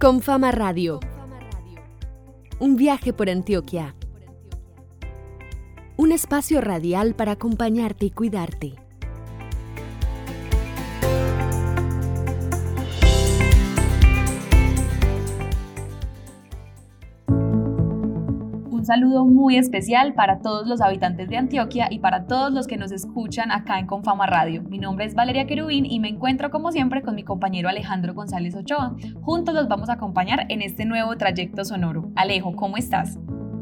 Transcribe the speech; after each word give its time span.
Con 0.00 0.22
Fama 0.22 0.52
Radio. 0.52 1.00
Un 2.60 2.76
viaje 2.76 3.12
por 3.12 3.28
Antioquia. 3.28 3.96
Un 5.96 6.12
espacio 6.12 6.60
radial 6.60 7.16
para 7.16 7.32
acompañarte 7.32 8.06
y 8.06 8.10
cuidarte. 8.12 8.76
Saludo 18.88 19.26
muy 19.26 19.58
especial 19.58 20.14
para 20.14 20.38
todos 20.38 20.66
los 20.66 20.80
habitantes 20.80 21.28
de 21.28 21.36
Antioquia 21.36 21.88
y 21.90 21.98
para 21.98 22.26
todos 22.26 22.50
los 22.50 22.66
que 22.66 22.78
nos 22.78 22.90
escuchan 22.90 23.50
acá 23.50 23.78
en 23.78 23.86
Confama 23.86 24.24
Radio. 24.24 24.62
Mi 24.62 24.78
nombre 24.78 25.04
es 25.04 25.14
Valeria 25.14 25.46
Querubín 25.46 25.84
y 25.84 26.00
me 26.00 26.08
encuentro 26.08 26.50
como 26.50 26.72
siempre 26.72 27.02
con 27.02 27.14
mi 27.14 27.22
compañero 27.22 27.68
Alejandro 27.68 28.14
González 28.14 28.56
Ochoa. 28.56 28.96
Juntos 29.20 29.54
los 29.54 29.68
vamos 29.68 29.90
a 29.90 29.94
acompañar 29.94 30.46
en 30.48 30.62
este 30.62 30.86
nuevo 30.86 31.18
trayecto 31.18 31.66
sonoro. 31.66 32.10
Alejo, 32.16 32.56
¿cómo 32.56 32.78
estás? 32.78 33.18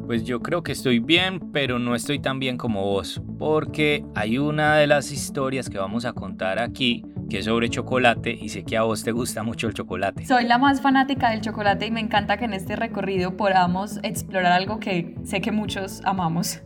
Pues 0.07 0.23
yo 0.23 0.41
creo 0.43 0.63
que 0.63 0.71
estoy 0.71 1.01
bien, 1.01 1.41
pero 1.53 1.81
no 1.81 1.97
estoy 1.97 2.21
tan 2.21 2.39
bien 2.39 2.57
como 2.57 2.85
vos, 2.85 3.21
porque 3.37 4.05
hay 4.15 4.39
una 4.39 4.77
de 4.77 4.87
las 4.87 5.11
historias 5.11 5.69
que 5.69 5.79
vamos 5.79 6.05
a 6.05 6.13
contar 6.13 6.61
aquí 6.61 7.05
que 7.29 7.39
es 7.39 7.47
sobre 7.47 7.69
chocolate 7.69 8.31
y 8.31 8.49
sé 8.49 8.65
que 8.65 8.77
a 8.77 8.83
vos 8.83 9.03
te 9.03 9.13
gusta 9.13 9.43
mucho 9.43 9.67
el 9.67 9.75
chocolate. 9.75 10.27
Soy 10.27 10.45
la 10.45 10.59
más 10.59 10.81
fanática 10.81 11.31
del 11.31 11.41
chocolate 11.41 11.87
y 11.87 11.91
me 11.91 12.01
encanta 12.01 12.37
que 12.37 12.45
en 12.45 12.55
este 12.55 12.77
recorrido 12.77 13.37
podamos 13.37 13.99
explorar 14.03 14.53
algo 14.53 14.79
que 14.79 15.17
sé 15.25 15.41
que 15.41 15.53
muchos 15.53 16.01
amamos. 16.05 16.61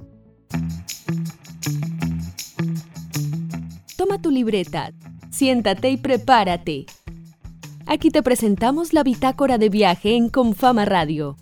Toma 3.97 4.21
tu 4.21 4.31
libreta, 4.31 4.93
siéntate 5.31 5.91
y 5.91 5.97
prepárate. 5.97 6.87
Aquí 7.87 8.11
te 8.11 8.23
presentamos 8.23 8.93
la 8.93 9.03
bitácora 9.03 9.59
de 9.59 9.69
viaje 9.69 10.15
en 10.15 10.29
Confama 10.29 10.85
Radio. 10.85 11.37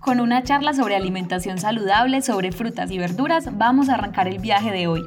Con 0.00 0.20
una 0.20 0.42
charla 0.42 0.74
sobre 0.74 0.96
alimentación 0.96 1.58
saludable, 1.58 2.20
sobre 2.20 2.52
frutas 2.52 2.90
y 2.90 2.98
verduras, 2.98 3.56
vamos 3.56 3.88
a 3.88 3.94
arrancar 3.94 4.28
el 4.28 4.38
viaje 4.38 4.70
de 4.70 4.86
hoy. 4.86 5.02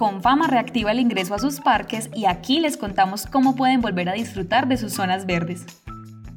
Confama 0.00 0.46
reactiva 0.46 0.92
el 0.92 0.98
ingreso 0.98 1.34
a 1.34 1.38
sus 1.38 1.60
parques 1.60 2.08
y 2.14 2.24
aquí 2.24 2.58
les 2.58 2.78
contamos 2.78 3.26
cómo 3.26 3.54
pueden 3.54 3.82
volver 3.82 4.08
a 4.08 4.14
disfrutar 4.14 4.66
de 4.66 4.78
sus 4.78 4.94
zonas 4.94 5.26
verdes. 5.26 5.66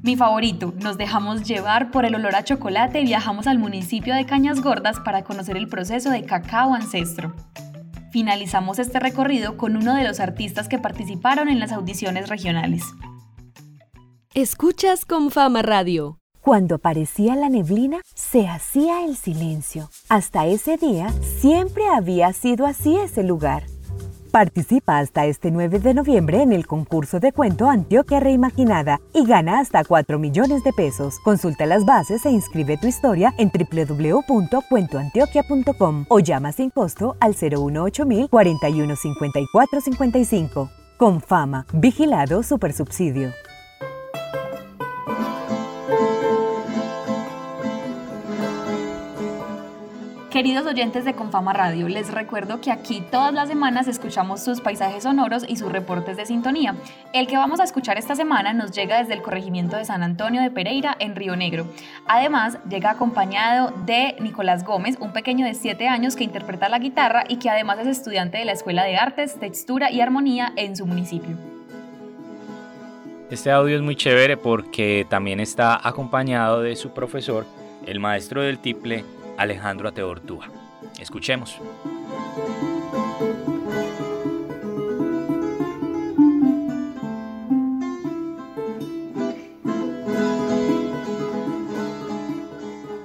Mi 0.02 0.17
favorito, 0.17 0.73
nos 0.81 0.97
dejamos 0.97 1.44
llevar 1.47 1.89
por 1.89 2.03
el 2.03 2.14
olor 2.16 2.36
a 2.36 2.44
chocolate 2.44 3.00
y 3.00 3.06
viajamos 3.06 3.47
al 3.47 3.59
municipio 3.59 4.16
de 4.16 4.25
Cañas 4.25 4.59
Gordas 4.59 5.00
para 5.00 5.23
conocer 5.23 5.56
el 5.56 5.69
proceso 5.69 6.09
de 6.09 6.25
cacao 6.25 6.73
ancestro. 6.73 7.34
Finalizamos 8.11 8.80
este 8.80 9.00
recorrido 9.00 9.56
con 9.56 9.78
uno 9.78 9.95
de 9.95 10.03
los 10.03 10.19
artistas 10.19 10.67
que 10.67 10.78
participaron 10.78 11.47
en 11.47 11.61
las 11.61 11.72
audiciones 11.72 12.28
regionales. 12.28 12.84
Escuchas 14.34 15.06
con 15.06 15.31
Fama 15.31 15.61
Radio. 15.61 16.19
Cuando 16.44 16.75
aparecía 16.75 17.36
la 17.38 17.47
neblina, 17.47 18.02
se 18.16 18.49
hacía 18.49 19.05
el 19.05 19.16
silencio. 19.16 19.89
Hasta 20.09 20.45
ese 20.45 20.75
día, 20.75 21.08
siempre 21.39 21.88
había 21.88 22.33
sido 22.33 22.66
así 22.66 22.97
ese 22.97 23.23
lugar. 23.23 23.63
Participa 24.30 25.00
hasta 25.00 25.25
este 25.25 25.52
9 25.52 25.80
de 25.80 25.94
noviembre 25.94 26.41
en 26.41 26.52
el 26.52 26.67
concurso 26.67 27.22
de 27.22 27.31
cuento 27.31 27.69
Antioquia 27.69 28.19
Reimaginada 28.19 29.00
y 29.13 29.25
gana 29.25 29.61
hasta 29.61 29.85
4 29.85 30.19
millones 30.19 30.66
de 30.66 30.73
pesos. 30.73 31.17
Consulta 31.23 31.66
las 31.66 31.85
bases 31.85 32.25
e 32.25 32.31
inscribe 32.31 32.78
tu 32.78 32.88
historia 32.88 33.33
en 33.38 33.50
www.cuentoantioquia.com 33.50 36.05
o 36.09 36.19
llama 36.19 36.52
sin 36.52 36.72
costo 36.72 37.16
al 37.22 37.35
018 37.35 38.05
41 38.30 38.95
54 38.97 39.80
55. 39.80 40.69
Con 40.97 41.22
fama, 41.22 41.66
vigilado 41.72 42.44
supersubsidio. 42.44 43.31
Queridos 50.33 50.66
oyentes 50.66 51.05
de 51.05 51.13
Confama 51.13 51.53
Radio, 51.53 51.88
les 51.88 52.11
recuerdo 52.11 52.59
que 52.59 52.71
aquí 52.71 53.03
todas 53.11 53.31
las 53.31 53.47
semanas 53.47 53.88
escuchamos 53.88 54.44
sus 54.44 54.61
paisajes 54.61 55.03
sonoros 55.03 55.45
y 55.47 55.57
sus 55.57 55.71
reportes 55.71 56.17
de 56.17 56.25
sintonía. 56.25 56.73
El 57.13 57.27
que 57.27 57.38
vamos 57.38 57.59
a 57.59 57.66
escuchar 57.66 57.99
esta 57.99 58.16
semana 58.16 58.51
nos 58.51 58.72
llega 58.72 58.97
desde 58.97 59.13
el 59.13 59.22
corregimiento 59.22 59.77
de 59.77 59.85
San 59.85 60.01
Antonio 60.01 60.41
de 60.41 60.49
Pereira, 60.49 60.97
en 60.97 61.16
Río 61.16 61.35
Negro. 61.35 61.67
Además, 62.07 62.57
llega 62.67 62.89
acompañado 62.89 63.75
de 63.85 64.16
Nicolás 64.22 64.66
Gómez, 64.66 64.97
un 64.99 65.13
pequeño 65.13 65.45
de 65.45 65.53
7 65.53 65.88
años 65.88 66.16
que 66.16 66.23
interpreta 66.23 66.67
la 66.67 66.79
guitarra 66.79 67.25
y 67.29 67.35
que 67.35 67.51
además 67.51 67.77
es 67.77 67.85
estudiante 67.85 68.39
de 68.39 68.45
la 68.45 68.53
Escuela 68.53 68.85
de 68.85 68.97
Artes, 68.97 69.39
Textura 69.39 69.91
y 69.91 70.01
Armonía 70.01 70.51
en 70.55 70.75
su 70.75 70.88
municipio. 70.88 71.38
Este 73.29 73.51
audio 73.51 73.75
es 73.75 73.83
muy 73.83 73.95
chévere 73.95 74.35
porque 74.35 75.05
también 75.07 75.39
está 75.39 75.88
acompañado 75.88 76.63
de 76.63 76.75
su 76.75 76.89
profesor, 76.89 77.45
el 77.85 77.99
maestro 77.99 78.41
del 78.41 78.57
tiple 78.57 79.05
Alejandro 79.38 79.89
Ateortúa. 79.89 80.47
Escuchemos. 80.99 81.59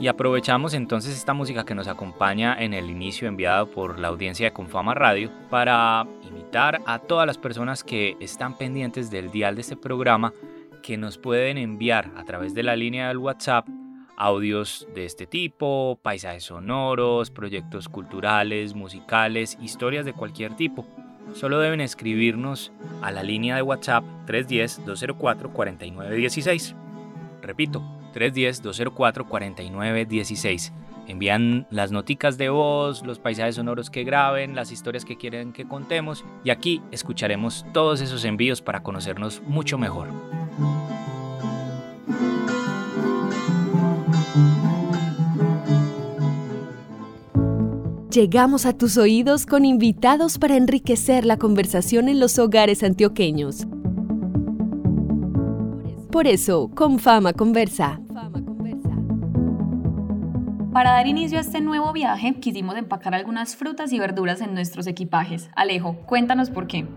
Y 0.01 0.07
aprovechamos 0.07 0.75
entonces 0.75 1.17
esta 1.17 1.35
música 1.35 1.65
que 1.65 1.75
nos 1.75 1.89
acompaña 1.89 2.57
en 2.59 2.73
el 2.73 2.89
inicio 2.89 3.27
enviado 3.27 3.69
por 3.69 3.99
la 3.99 4.09
audiencia 4.09 4.47
de 4.47 4.53
Confama 4.53 4.95
Radio 4.95 5.31
para 5.51 6.07
invitar 6.23 6.81
a 6.87 7.01
todas 7.01 7.27
las 7.27 7.37
personas 7.37 7.83
que 7.83 8.17
están 8.21 8.57
pendientes 8.57 9.11
del 9.11 9.33
dial 9.33 9.57
de 9.57 9.63
este 9.63 9.77
programa 9.77 10.33
que 10.85 10.97
nos 10.97 11.19
pueden 11.19 11.59
enviar 11.59 12.13
a 12.17 12.25
través 12.25 12.55
de 12.55 12.63
la 12.63 12.77
línea 12.77 13.09
del 13.09 13.19
WhatsApp 13.19 13.67
audios 14.19 14.87
de 14.95 15.07
este 15.07 15.27
tipo, 15.27 15.99
paisajes 16.03 16.45
sonoros, 16.45 17.31
proyectos 17.31 17.89
culturales, 17.89 18.75
musicales, 18.75 19.57
historias 19.63 20.05
de 20.05 20.13
cualquier 20.13 20.55
tipo. 20.57 20.85
Solo 21.33 21.59
deben 21.61 21.81
escribirnos 21.81 22.73
a 23.01 23.11
la 23.13 23.23
línea 23.23 23.55
de 23.55 23.63
WhatsApp 23.63 24.03
310-204-4916. 24.27 26.75
Repito, 27.41 27.81
310-204-4916. 28.13 30.73
Envían 31.07 31.69
las 31.71 31.93
noticas 31.93 32.37
de 32.37 32.51
voz, 32.51 33.07
los 33.07 33.19
paisajes 33.19 33.55
sonoros 33.55 33.89
que 33.89 34.05
graben, 34.05 34.55
las 34.55 34.71
historias 34.73 35.07
que 35.07 35.17
quieren 35.17 35.55
que 35.55 35.67
contemos 35.67 36.27
y 36.45 36.51
aquí 36.51 36.83
escucharemos 36.91 37.65
todos 37.73 38.03
esos 38.03 38.25
envíos 38.25 38.61
para 38.61 38.83
conocernos 38.83 39.41
mucho 39.47 39.79
mejor. 39.79 40.09
Llegamos 48.19 48.67
a 48.67 48.77
tus 48.77 48.97
oídos 48.97 49.47
con 49.47 49.65
invitados 49.65 50.39
para 50.39 50.57
enriquecer 50.57 51.25
la 51.25 51.37
conversación 51.37 52.09
en 52.09 52.19
los 52.19 52.41
hogares 52.41 52.83
antioqueños. 52.83 53.69
Por 56.11 56.27
eso, 56.27 56.69
con 56.75 56.99
Fama 56.99 57.33
Conversa. 57.33 58.01
Para 60.73 60.91
dar 60.91 61.07
inicio 61.07 61.39
a 61.39 61.43
este 61.43 61.61
nuevo 61.61 61.93
viaje, 61.93 62.35
quisimos 62.41 62.77
empacar 62.77 63.15
algunas 63.15 63.55
frutas 63.55 63.93
y 63.93 64.01
verduras 64.01 64.41
en 64.41 64.53
nuestros 64.53 64.89
equipajes. 64.89 65.49
Alejo, 65.55 65.95
cuéntanos 66.05 66.51
por 66.51 66.67
qué. 66.67 66.89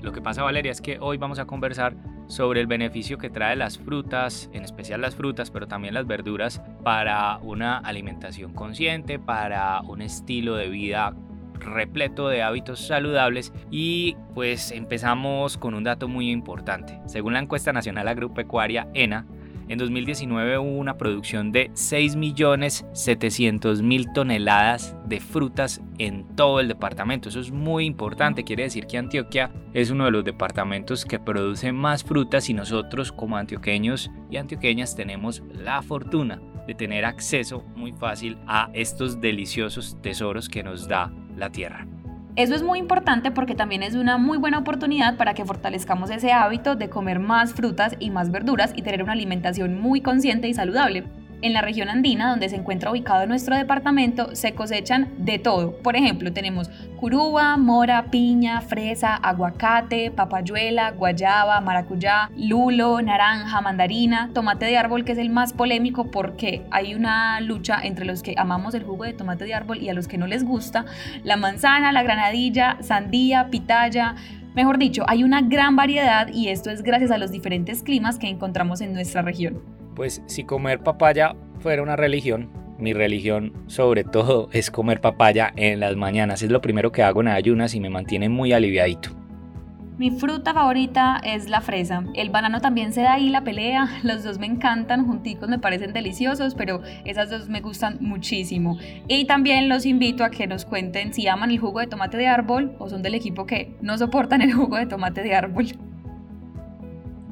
Lo 0.00 0.12
que 0.12 0.22
pasa, 0.22 0.42
Valeria, 0.42 0.72
es 0.72 0.80
que 0.80 0.98
hoy 0.98 1.18
vamos 1.18 1.38
a 1.38 1.44
conversar 1.44 1.94
sobre 2.26 2.60
el 2.60 2.66
beneficio 2.66 3.18
que 3.18 3.30
trae 3.30 3.56
las 3.56 3.78
frutas, 3.78 4.50
en 4.52 4.64
especial 4.64 5.00
las 5.00 5.14
frutas, 5.14 5.50
pero 5.50 5.66
también 5.66 5.94
las 5.94 6.06
verduras, 6.06 6.62
para 6.82 7.38
una 7.38 7.78
alimentación 7.78 8.52
consciente, 8.52 9.18
para 9.18 9.80
un 9.82 10.02
estilo 10.02 10.56
de 10.56 10.68
vida 10.68 11.14
repleto 11.62 12.28
de 12.28 12.42
hábitos 12.42 12.86
saludables 12.86 13.52
y 13.70 14.16
pues 14.34 14.72
empezamos 14.72 15.56
con 15.56 15.74
un 15.74 15.84
dato 15.84 16.08
muy 16.08 16.30
importante. 16.30 17.00
Según 17.06 17.34
la 17.34 17.38
encuesta 17.38 17.72
nacional 17.72 18.08
agropecuaria 18.08 18.88
ENA, 18.94 19.26
en 19.68 19.78
2019 19.78 20.58
hubo 20.58 20.78
una 20.78 20.98
producción 20.98 21.52
de 21.52 21.70
6.700.000 21.70 24.12
toneladas 24.12 24.96
de 25.06 25.20
frutas 25.20 25.80
en 25.98 26.26
todo 26.36 26.60
el 26.60 26.68
departamento. 26.68 27.28
Eso 27.28 27.40
es 27.40 27.50
muy 27.50 27.86
importante. 27.86 28.44
Quiere 28.44 28.62
decir 28.64 28.86
que 28.86 28.98
Antioquia 28.98 29.50
es 29.72 29.90
uno 29.90 30.04
de 30.06 30.10
los 30.10 30.24
departamentos 30.24 31.04
que 31.04 31.18
produce 31.18 31.72
más 31.72 32.04
frutas 32.04 32.48
y 32.50 32.54
nosotros 32.54 33.12
como 33.12 33.36
antioqueños 33.36 34.10
y 34.30 34.36
antioqueñas 34.36 34.96
tenemos 34.96 35.42
la 35.52 35.82
fortuna 35.82 36.40
de 36.66 36.74
tener 36.74 37.04
acceso 37.04 37.64
muy 37.74 37.92
fácil 37.92 38.38
a 38.46 38.70
estos 38.72 39.20
deliciosos 39.20 40.00
tesoros 40.00 40.48
que 40.48 40.62
nos 40.62 40.88
da 40.88 41.12
la 41.36 41.50
tierra. 41.50 41.86
Eso 42.34 42.54
es 42.54 42.62
muy 42.62 42.78
importante 42.78 43.30
porque 43.30 43.54
también 43.54 43.82
es 43.82 43.94
una 43.94 44.16
muy 44.16 44.38
buena 44.38 44.58
oportunidad 44.58 45.18
para 45.18 45.34
que 45.34 45.44
fortalezcamos 45.44 46.08
ese 46.08 46.32
hábito 46.32 46.76
de 46.76 46.88
comer 46.88 47.18
más 47.18 47.52
frutas 47.52 47.94
y 47.98 48.08
más 48.08 48.30
verduras 48.30 48.72
y 48.74 48.80
tener 48.80 49.02
una 49.02 49.12
alimentación 49.12 49.78
muy 49.78 50.00
consciente 50.00 50.48
y 50.48 50.54
saludable. 50.54 51.04
En 51.42 51.52
la 51.52 51.60
región 51.60 51.88
andina, 51.88 52.30
donde 52.30 52.48
se 52.48 52.54
encuentra 52.54 52.92
ubicado 52.92 53.26
nuestro 53.26 53.56
departamento, 53.56 54.36
se 54.36 54.54
cosechan 54.54 55.08
de 55.18 55.40
todo. 55.40 55.76
Por 55.78 55.96
ejemplo, 55.96 56.32
tenemos 56.32 56.70
curuba, 56.96 57.56
mora, 57.56 58.12
piña, 58.12 58.60
fresa, 58.60 59.16
aguacate, 59.16 60.12
papayuela, 60.12 60.92
guayaba, 60.92 61.60
maracuyá, 61.60 62.30
lulo, 62.36 63.02
naranja, 63.02 63.60
mandarina, 63.60 64.30
tomate 64.32 64.66
de 64.66 64.78
árbol, 64.78 65.04
que 65.04 65.12
es 65.12 65.18
el 65.18 65.30
más 65.30 65.52
polémico 65.52 66.12
porque 66.12 66.62
hay 66.70 66.94
una 66.94 67.40
lucha 67.40 67.80
entre 67.82 68.04
los 68.04 68.22
que 68.22 68.34
amamos 68.38 68.74
el 68.74 68.84
jugo 68.84 69.02
de 69.02 69.12
tomate 69.12 69.44
de 69.44 69.54
árbol 69.54 69.78
y 69.78 69.88
a 69.88 69.94
los 69.94 70.06
que 70.06 70.18
no 70.18 70.28
les 70.28 70.44
gusta, 70.44 70.84
la 71.24 71.36
manzana, 71.36 71.90
la 71.90 72.04
granadilla, 72.04 72.78
sandía, 72.80 73.48
pitaya, 73.50 74.14
Mejor 74.54 74.76
dicho, 74.76 75.04
hay 75.08 75.24
una 75.24 75.40
gran 75.40 75.76
variedad 75.76 76.28
y 76.28 76.48
esto 76.48 76.70
es 76.70 76.82
gracias 76.82 77.10
a 77.10 77.16
los 77.16 77.30
diferentes 77.30 77.82
climas 77.82 78.18
que 78.18 78.28
encontramos 78.28 78.82
en 78.82 78.92
nuestra 78.92 79.22
región. 79.22 79.81
Pues 79.94 80.22
si 80.26 80.44
comer 80.44 80.80
papaya 80.80 81.34
fuera 81.60 81.82
una 81.82 81.96
religión, 81.96 82.50
mi 82.78 82.92
religión 82.92 83.52
sobre 83.66 84.04
todo 84.04 84.48
es 84.52 84.70
comer 84.70 85.00
papaya 85.00 85.52
en 85.56 85.80
las 85.80 85.96
mañanas. 85.96 86.42
Es 86.42 86.50
lo 86.50 86.60
primero 86.60 86.92
que 86.92 87.02
hago 87.02 87.20
en 87.20 87.28
ayunas 87.28 87.74
y 87.74 87.80
me 87.80 87.90
mantiene 87.90 88.28
muy 88.28 88.52
aliviadito. 88.52 89.10
Mi 89.98 90.10
fruta 90.10 90.54
favorita 90.54 91.20
es 91.22 91.48
la 91.48 91.60
fresa. 91.60 92.02
El 92.14 92.30
banano 92.30 92.60
también 92.60 92.92
se 92.92 93.02
da 93.02 93.12
ahí 93.12 93.28
la 93.28 93.44
pelea. 93.44 93.88
Los 94.02 94.24
dos 94.24 94.38
me 94.38 94.46
encantan, 94.46 95.06
junticos 95.06 95.48
me 95.48 95.58
parecen 95.58 95.92
deliciosos, 95.92 96.54
pero 96.54 96.80
esas 97.04 97.30
dos 97.30 97.48
me 97.48 97.60
gustan 97.60 97.98
muchísimo. 98.00 98.78
Y 99.06 99.26
también 99.26 99.68
los 99.68 99.86
invito 99.86 100.24
a 100.24 100.30
que 100.30 100.46
nos 100.46 100.64
cuenten 100.64 101.12
si 101.12 101.28
aman 101.28 101.50
el 101.50 101.58
jugo 101.58 101.80
de 101.80 101.86
tomate 101.86 102.16
de 102.16 102.26
árbol 102.26 102.74
o 102.78 102.88
son 102.88 103.02
del 103.02 103.14
equipo 103.14 103.46
que 103.46 103.76
no 103.80 103.96
soportan 103.98 104.40
el 104.40 104.54
jugo 104.54 104.76
de 104.76 104.86
tomate 104.86 105.22
de 105.22 105.34
árbol. 105.34 105.66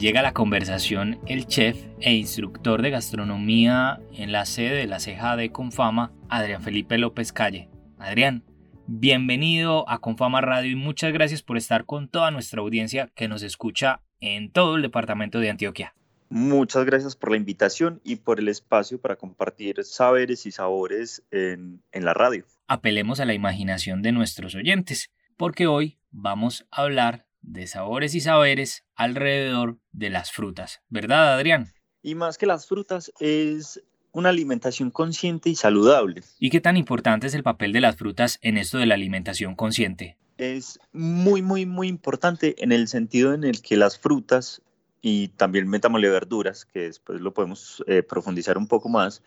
Llega 0.00 0.20
a 0.20 0.23
la 0.23 0.32
conversación 0.32 1.20
el 1.26 1.47
chef 1.47 1.85
e 2.00 2.14
instructor 2.14 2.81
de 2.81 2.88
gastronomía 2.88 4.00
en 4.14 4.32
la 4.32 4.47
sede 4.47 4.76
de 4.76 4.87
la 4.87 4.99
Ceja 4.99 5.37
de 5.37 5.52
Confama, 5.52 6.11
Adrián 6.31 6.62
Felipe 6.62 6.97
López 6.97 7.35
Calle. 7.35 7.69
Adrián, 7.99 8.43
bienvenido 8.87 9.87
a 9.91 9.99
Confama 9.99 10.41
Radio 10.41 10.70
y 10.70 10.75
muchas 10.75 11.12
gracias 11.12 11.43
por 11.43 11.58
estar 11.58 11.85
con 11.85 12.08
toda 12.08 12.31
nuestra 12.31 12.62
audiencia 12.62 13.11
que 13.14 13.29
nos 13.29 13.43
escucha 13.43 14.00
en 14.20 14.50
todo 14.50 14.76
el 14.76 14.81
departamento 14.81 15.38
de 15.38 15.50
Antioquia. 15.50 15.94
Muchas 16.31 16.87
gracias 16.87 17.14
por 17.14 17.32
la 17.32 17.37
invitación 17.37 18.00
y 18.02 18.17
por 18.17 18.41
el 18.41 18.49
espacio 18.49 19.02
para 19.02 19.17
compartir 19.17 19.85
saberes 19.85 20.47
y 20.47 20.50
sabores 20.50 21.26
en, 21.31 21.82
en 21.93 22.06
la 22.06 22.14
radio. 22.14 22.47
Apelemos 22.69 23.20
a 23.20 23.26
la 23.26 23.35
imaginación 23.35 24.00
de 24.00 24.12
nuestros 24.12 24.55
oyentes, 24.55 25.11
porque 25.37 25.67
hoy 25.67 25.99
vamos 26.11 26.67
a 26.70 26.85
hablar 26.85 27.26
de 27.42 27.66
sabores 27.66 28.14
y 28.14 28.20
saberes 28.20 28.84
alrededor 28.94 29.78
de 29.92 30.10
las 30.10 30.32
frutas, 30.32 30.81
¿verdad 30.88 31.34
Adrián? 31.34 31.72
Y 32.02 32.14
más 32.14 32.38
que 32.38 32.46
las 32.46 32.66
frutas 32.66 33.12
es 33.20 33.82
una 34.12 34.31
alimentación 34.31 34.90
consciente 34.90 35.50
y 35.50 35.54
saludable. 35.54 36.22
¿Y 36.38 36.50
qué 36.50 36.60
tan 36.60 36.76
importante 36.76 37.26
es 37.26 37.34
el 37.34 37.42
papel 37.42 37.72
de 37.72 37.81
las 37.81 37.96
frutas 37.96 38.38
en 38.42 38.58
esto 38.58 38.78
de 38.78 38.87
la 38.87 38.94
alimentación 38.94 39.54
consciente? 39.54 40.16
Es 40.38 40.81
muy, 40.92 41.42
muy, 41.42 41.66
muy 41.66 41.88
importante 41.88 42.54
en 42.62 42.72
el 42.72 42.88
sentido 42.88 43.34
en 43.34 43.44
el 43.44 43.60
que 43.62 43.76
las 43.76 43.98
frutas 43.98 44.62
y 45.02 45.28
también 45.28 45.69
metámosle 45.69 46.08
verduras, 46.08 46.64
que 46.64 46.81
después 46.81 47.20
lo 47.20 47.32
podemos 47.32 47.82
eh, 47.87 48.02
profundizar 48.02 48.58
un 48.58 48.66
poco 48.66 48.88
más, 48.88 49.22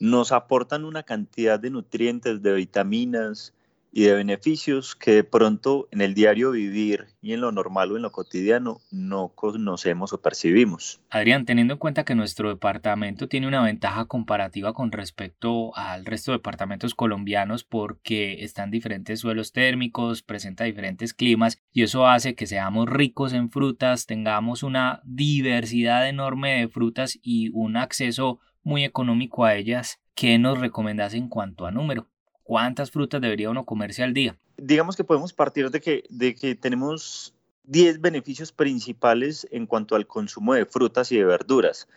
nos 0.00 0.32
aportan 0.32 0.84
una 0.84 1.04
cantidad 1.04 1.60
de 1.60 1.70
nutrientes, 1.70 2.42
de 2.42 2.54
vitaminas, 2.54 3.54
y 3.92 4.04
de 4.04 4.14
beneficios 4.14 4.96
que 4.96 5.12
de 5.12 5.24
pronto 5.24 5.86
en 5.90 6.00
el 6.00 6.14
diario 6.14 6.52
vivir 6.52 7.08
y 7.20 7.34
en 7.34 7.42
lo 7.42 7.52
normal 7.52 7.92
o 7.92 7.96
en 7.96 8.02
lo 8.02 8.10
cotidiano 8.10 8.80
no 8.90 9.28
conocemos 9.34 10.14
o 10.14 10.22
percibimos. 10.22 11.00
Adrián, 11.10 11.44
teniendo 11.44 11.74
en 11.74 11.78
cuenta 11.78 12.04
que 12.04 12.14
nuestro 12.14 12.48
departamento 12.48 13.28
tiene 13.28 13.46
una 13.46 13.62
ventaja 13.62 14.06
comparativa 14.06 14.72
con 14.72 14.90
respecto 14.90 15.76
al 15.76 16.06
resto 16.06 16.32
de 16.32 16.38
departamentos 16.38 16.94
colombianos 16.94 17.64
porque 17.64 18.42
están 18.42 18.70
diferentes 18.70 19.20
suelos 19.20 19.52
térmicos, 19.52 20.22
presenta 20.22 20.64
diferentes 20.64 21.12
climas 21.12 21.58
y 21.70 21.82
eso 21.82 22.06
hace 22.06 22.34
que 22.34 22.46
seamos 22.46 22.88
ricos 22.88 23.34
en 23.34 23.50
frutas, 23.50 24.06
tengamos 24.06 24.62
una 24.62 25.02
diversidad 25.04 26.08
enorme 26.08 26.60
de 26.60 26.68
frutas 26.68 27.18
y 27.22 27.50
un 27.52 27.76
acceso 27.76 28.40
muy 28.62 28.84
económico 28.84 29.44
a 29.44 29.54
ellas. 29.54 30.00
¿Qué 30.14 30.38
nos 30.38 30.60
recomendás 30.60 31.14
en 31.14 31.28
cuanto 31.28 31.66
a 31.66 31.70
número? 31.70 32.11
¿Cuántas 32.42 32.90
frutas 32.90 33.20
debería 33.20 33.50
uno 33.50 33.64
comerse 33.64 34.02
al 34.02 34.14
día? 34.14 34.36
Digamos 34.56 34.96
que 34.96 35.04
podemos 35.04 35.32
partir 35.32 35.70
de 35.70 35.80
que, 35.80 36.04
de 36.08 36.34
que 36.34 36.54
tenemos 36.54 37.34
10 37.64 38.00
beneficios 38.00 38.52
principales 38.52 39.46
en 39.50 39.66
cuanto 39.66 39.94
al 39.94 40.06
consumo 40.06 40.54
de 40.54 40.66
frutas 40.66 41.12
y 41.12 41.18
de 41.18 41.24
verduras, 41.24 41.88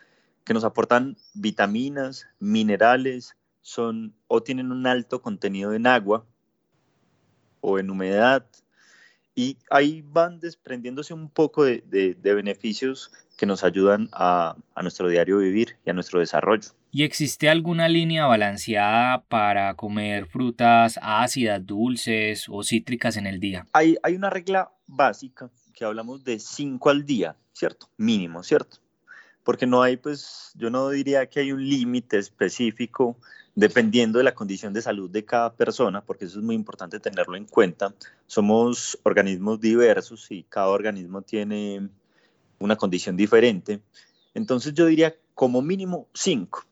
que 0.43 0.53
nos 0.53 0.63
aportan 0.63 1.17
vitaminas, 1.33 2.27
minerales, 2.39 3.35
son 3.61 4.13
o 4.27 4.43
tienen 4.43 4.71
un 4.71 4.85
alto 4.85 5.21
contenido 5.21 5.73
en 5.73 5.87
agua 5.87 6.23
o 7.61 7.79
en 7.79 7.89
humedad, 7.89 8.45
y 9.35 9.57
ahí 9.69 10.01
van 10.07 10.39
desprendiéndose 10.39 11.13
un 11.13 11.29
poco 11.29 11.65
de, 11.65 12.17
beneficios 12.23 13.11
que 13.37 13.45
nos 13.45 13.63
ayudan 13.65 14.09
a, 14.13 14.55
nuestro 14.81 15.09
diario 15.09 15.39
vivir 15.39 15.77
y 15.85 15.89
a 15.89 15.93
nuestro 15.93 16.21
desarrollo. 16.21 16.69
¿Y 16.97 17.03
existe 17.03 17.49
alguna 17.49 17.89
línea 17.89 18.25
balanceada 18.25 19.25
para 19.25 19.73
comer 19.73 20.27
frutas 20.27 20.97
ácidas, 21.01 21.65
dulces 21.65 22.45
o 22.47 22.63
cítricas 22.63 23.17
en 23.17 23.27
el 23.27 23.41
día? 23.41 23.67
Hay, 23.73 23.97
una 24.15 24.29
regla 24.29 24.71
básica 24.87 25.51
que 25.73 25.83
hablamos 25.83 26.23
de 26.23 26.39
5 26.39 26.89
al 26.89 27.05
día, 27.05 27.35
¿cierto? 27.51 27.89
Mínimo, 27.97 28.43
¿cierto? 28.43 28.77
Porque 29.43 29.67
no 29.67 29.83
hay, 29.83 29.97
pues, 29.97 30.53
yo 30.55 30.69
no 30.69 30.87
diría 30.89 31.25
que 31.25 31.41
hay 31.41 31.51
un 31.51 31.67
límite 31.67 32.17
específico 32.17 33.17
dependiendo 33.55 34.19
de 34.19 34.23
la 34.23 34.33
condición 34.33 34.71
de 34.71 34.81
salud 34.81 35.09
de 35.09 35.25
cada 35.25 35.53
persona, 35.53 35.99
porque 35.99 36.23
eso 36.23 36.39
es 36.39 36.45
muy 36.45 36.55
importante 36.55 37.01
tenerlo 37.01 37.35
en 37.35 37.43
cuenta. 37.43 37.93
Somos 38.25 38.97
organismos 39.03 39.59
diversos 39.59 40.31
y 40.31 40.43
cada 40.43 40.69
organismo 40.69 41.23
tiene 41.23 41.89
una 42.57 42.77
condición 42.77 43.17
diferente. 43.17 43.81
Entonces 44.33 44.73
yo 44.73 44.85
diría 44.85 45.13
como 45.33 45.61
mínimo 45.61 46.07
cinco, 46.13 46.65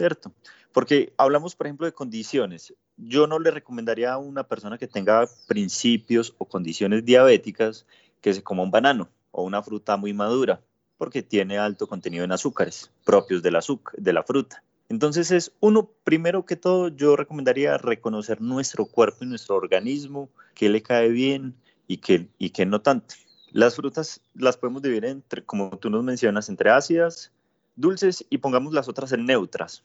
¿cierto? 0.00 0.32
Porque 0.72 1.12
hablamos, 1.18 1.54
por 1.54 1.66
ejemplo, 1.66 1.84
de 1.84 1.92
condiciones. 1.92 2.72
Yo 2.96 3.26
no 3.26 3.38
le 3.38 3.50
recomendaría 3.50 4.14
a 4.14 4.18
una 4.18 4.44
persona 4.44 4.78
que 4.78 4.88
tenga 4.88 5.28
principios 5.46 6.34
o 6.38 6.46
condiciones 6.46 7.04
diabéticas 7.04 7.84
que 8.22 8.32
se 8.32 8.42
coma 8.42 8.62
un 8.62 8.70
banano 8.70 9.10
o 9.30 9.42
una 9.42 9.62
fruta 9.62 9.98
muy 9.98 10.14
madura, 10.14 10.62
porque 10.96 11.22
tiene 11.22 11.58
alto 11.58 11.86
contenido 11.86 12.24
en 12.24 12.32
azúcares 12.32 12.90
propios 13.04 13.42
del 13.42 13.56
azúcar, 13.56 13.94
de 13.98 14.14
la 14.14 14.22
fruta. 14.22 14.64
Entonces 14.88 15.30
es 15.32 15.52
uno, 15.60 15.90
primero 16.02 16.46
que 16.46 16.56
todo, 16.56 16.88
yo 16.88 17.14
recomendaría 17.14 17.76
reconocer 17.76 18.40
nuestro 18.40 18.86
cuerpo 18.86 19.24
y 19.24 19.26
nuestro 19.26 19.56
organismo, 19.56 20.30
qué 20.54 20.70
le 20.70 20.82
cae 20.82 21.10
bien 21.10 21.54
y 21.88 21.98
qué, 21.98 22.26
y 22.38 22.50
qué 22.50 22.64
no 22.64 22.80
tanto. 22.80 23.16
Las 23.52 23.76
frutas 23.76 24.22
las 24.32 24.56
podemos 24.56 24.80
dividir 24.80 25.04
entre, 25.04 25.44
como 25.44 25.76
tú 25.76 25.90
nos 25.90 26.02
mencionas, 26.02 26.48
entre 26.48 26.70
ácidas, 26.70 27.32
dulces 27.76 28.24
y 28.30 28.38
pongamos 28.38 28.72
las 28.72 28.88
otras 28.88 29.12
en 29.12 29.26
neutras, 29.26 29.82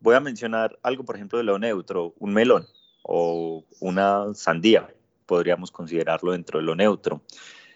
Voy 0.00 0.14
a 0.14 0.20
mencionar 0.20 0.78
algo, 0.82 1.04
por 1.04 1.16
ejemplo, 1.16 1.38
de 1.38 1.44
lo 1.44 1.58
neutro, 1.58 2.14
un 2.18 2.32
melón 2.32 2.66
o 3.02 3.64
una 3.80 4.34
sandía, 4.34 4.88
podríamos 5.26 5.70
considerarlo 5.70 6.32
dentro 6.32 6.58
de 6.58 6.64
lo 6.64 6.74
neutro. 6.74 7.22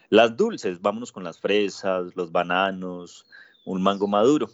Las 0.09 0.37
dulces, 0.37 0.81
vámonos 0.81 1.13
con 1.13 1.23
las 1.23 1.39
fresas, 1.39 2.17
los 2.17 2.33
bananos, 2.33 3.27
un 3.65 3.83
mango 3.83 4.09
maduro. 4.09 4.51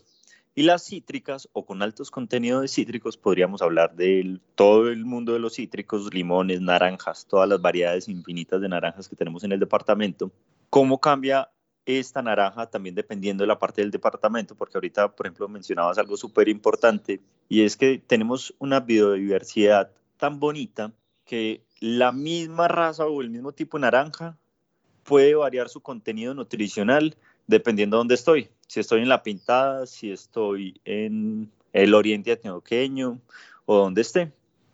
Y 0.54 0.62
las 0.62 0.84
cítricas 0.84 1.48
o 1.52 1.66
con 1.66 1.82
altos 1.82 2.10
contenidos 2.10 2.62
de 2.62 2.68
cítricos, 2.68 3.16
podríamos 3.16 3.60
hablar 3.60 3.94
de 3.94 4.38
todo 4.54 4.88
el 4.88 5.04
mundo 5.04 5.34
de 5.34 5.38
los 5.38 5.54
cítricos, 5.54 6.12
limones, 6.14 6.62
naranjas, 6.62 7.26
todas 7.26 7.48
las 7.48 7.60
variedades 7.60 8.08
infinitas 8.08 8.60
de 8.60 8.68
naranjas 8.68 9.08
que 9.08 9.16
tenemos 9.16 9.44
en 9.44 9.52
el 9.52 9.60
departamento. 9.60 10.30
¿Cómo 10.70 10.98
cambia 10.98 11.50
esta 11.86 12.20
naranja 12.20 12.66
también 12.66 12.94
dependiendo 12.94 13.44
de 13.44 13.48
la 13.48 13.58
parte 13.58 13.80
del 13.80 13.90
departamento? 13.90 14.54
Porque 14.54 14.76
ahorita, 14.76 15.14
por 15.14 15.26
ejemplo, 15.26 15.48
mencionabas 15.48 15.98
algo 15.98 16.16
súper 16.16 16.48
importante 16.48 17.20
y 17.48 17.62
es 17.62 17.76
que 17.76 18.02
tenemos 18.04 18.54
una 18.58 18.80
biodiversidad 18.80 19.90
tan 20.18 20.38
bonita 20.40 20.92
que 21.24 21.64
la 21.80 22.12
misma 22.12 22.68
raza 22.68 23.06
o 23.06 23.20
el 23.22 23.30
mismo 23.30 23.52
tipo 23.52 23.78
naranja 23.78 24.36
puede 25.04 25.34
variar 25.34 25.68
su 25.68 25.80
contenido 25.80 26.34
nutricional 26.34 27.16
dependiendo 27.46 27.96
de 27.96 27.98
dónde 27.98 28.14
estoy. 28.14 28.50
Si 28.66 28.80
estoy 28.80 29.02
en 29.02 29.08
La 29.08 29.22
Pintada, 29.22 29.86
si 29.86 30.10
estoy 30.10 30.80
en 30.84 31.50
el 31.72 31.94
oriente 31.94 32.32
antioqueño 32.32 33.20
o 33.64 33.76
donde 33.76 34.02
esté. 34.02 34.32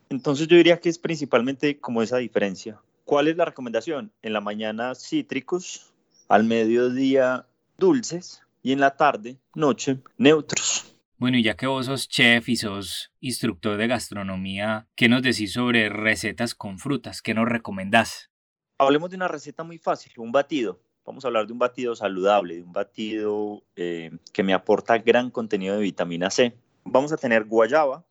Entonces 0.09 0.47
yo 0.47 0.57
diría 0.57 0.81
que 0.81 0.89
es 0.89 0.99
principalmente 0.99 1.79
como 1.79 2.03
esa 2.03 2.19
diferencia. 2.19 2.81
¿Cuál 3.05 3.29
es 3.29 3.37
la 3.37 3.45
recomendación? 3.45 4.13
En 4.23 4.33
la 4.33 4.41
mañana 4.41 4.95
cítricos, 4.95 5.92
al 6.33 6.45
mediodía 6.45 7.47
dulces 7.77 8.43
y 8.63 8.73
en 8.73 8.81
la 8.81 8.97
tarde, 8.97 9.37
noche, 9.55 9.99
neutros. 10.17 10.97
Bueno, 11.19 11.37
y 11.37 11.43
ya 11.43 11.57
que 11.59 11.67
vos 11.67 11.85
sos 11.85 12.09
chef 12.09 12.49
y 12.49 12.57
sos 12.57 13.13
instructor 13.21 13.77
de 13.77 13.87
gastronomía, 13.87 14.89
¿qué 14.97 15.11
nos 15.11 15.21
decís 15.21 15.53
sobre 15.53 15.91
recetas 15.91 16.55
con 16.55 16.79
frutas? 16.79 17.21
¿Qué 17.21 17.35
nos 17.35 17.47
recomendás? 17.47 18.31
Hablemos 18.79 19.11
de 19.11 19.17
una 19.17 19.29
receta 19.29 19.63
muy 19.63 19.77
fácil, 19.77 20.15
un 20.17 20.33
batido 20.33 20.81
vamos 21.05 21.23
a 21.25 21.29
hablar 21.29 21.47
de 21.47 21.53
un 21.53 21.59
batido 21.59 21.95
saludable, 21.95 22.55
de 22.55 22.63
un 22.63 22.73
batido 22.73 23.63
eh, 23.77 24.17
que 24.33 24.43
me 24.43 24.55
aporta 24.55 24.97
gran 24.99 25.31
contenido 25.31 25.75
de 25.75 25.83
vitamina 25.83 26.31
C. 26.31 26.57
vamos 26.85 27.13
a 27.13 27.19
tener 27.19 27.45
guayaba, 27.45 28.05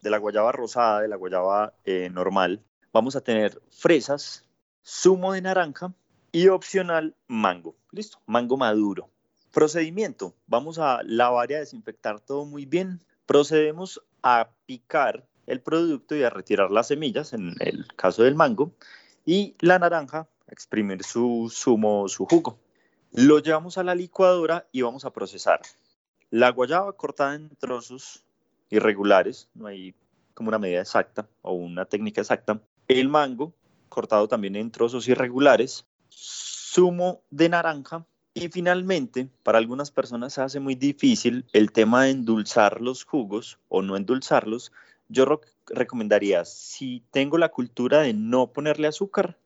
de 0.00 0.08
la 0.08 0.16
guayaba 0.16 0.52
rosada, 0.52 1.02
de 1.02 1.08
la 1.08 1.16
guayaba 1.16 1.74
eh, 1.84 2.08
normal. 2.08 2.62
Vamos 2.94 3.14
a 3.14 3.20
tener 3.20 3.60
fresas, 3.68 4.46
zumo 4.82 5.34
de 5.34 5.42
naranja 5.42 5.92
y 6.32 6.48
opcional 6.48 7.14
mango. 7.26 7.76
Listo, 7.90 8.18
mango 8.26 8.56
maduro. 8.56 9.10
Procedimiento, 9.52 10.34
vamos 10.46 10.78
a 10.78 11.02
lavar 11.04 11.50
y 11.50 11.54
a 11.54 11.60
desinfectar 11.60 12.20
todo 12.20 12.44
muy 12.44 12.66
bien. 12.66 13.00
Procedemos 13.26 14.02
a 14.22 14.50
picar 14.66 15.26
el 15.46 15.60
producto 15.60 16.14
y 16.14 16.22
a 16.22 16.30
retirar 16.30 16.70
las 16.70 16.88
semillas, 16.88 17.32
en 17.32 17.54
el 17.60 17.86
caso 17.96 18.22
del 18.22 18.34
mango, 18.34 18.72
y 19.24 19.54
la 19.60 19.78
naranja, 19.78 20.28
a 20.46 20.52
exprimir 20.52 21.02
su 21.02 21.50
zumo, 21.50 22.08
su 22.08 22.26
jugo. 22.26 22.58
Lo 23.12 23.38
llevamos 23.38 23.78
a 23.78 23.84
la 23.84 23.94
licuadora 23.94 24.66
y 24.70 24.82
vamos 24.82 25.04
a 25.04 25.12
procesar. 25.12 25.60
La 26.30 26.50
guayaba 26.50 26.92
cortada 26.92 27.34
en 27.34 27.48
trozos 27.56 28.24
irregulares, 28.68 29.48
no 29.54 29.66
hay 29.66 29.94
como 30.34 30.48
una 30.48 30.58
medida 30.58 30.80
exacta 30.80 31.26
o 31.42 31.54
una 31.54 31.86
técnica 31.86 32.20
exacta. 32.20 32.60
El 32.86 33.08
mango 33.08 33.54
cortado 33.88 34.28
también 34.28 34.56
en 34.56 34.70
trozos 34.70 35.08
irregulares. 35.08 35.86
Zumo 36.20 37.22
de 37.30 37.48
naranja. 37.48 38.06
Y 38.34 38.48
finalmente, 38.48 39.28
para 39.42 39.58
algunas 39.58 39.90
personas 39.90 40.34
se 40.34 40.42
hace 40.42 40.60
muy 40.60 40.74
difícil 40.74 41.44
el 41.52 41.72
tema 41.72 42.04
de 42.04 42.10
endulzar 42.10 42.80
los 42.80 43.04
jugos 43.04 43.58
o 43.68 43.82
no 43.82 43.96
endulzarlos. 43.96 44.72
Yo 45.08 45.40
recomendaría, 45.66 46.44
si 46.44 47.02
tengo 47.10 47.38
la 47.38 47.48
cultura 47.48 48.02
de 48.02 48.12
no 48.12 48.52
ponerle 48.52 48.86
azúcar, 48.86 49.38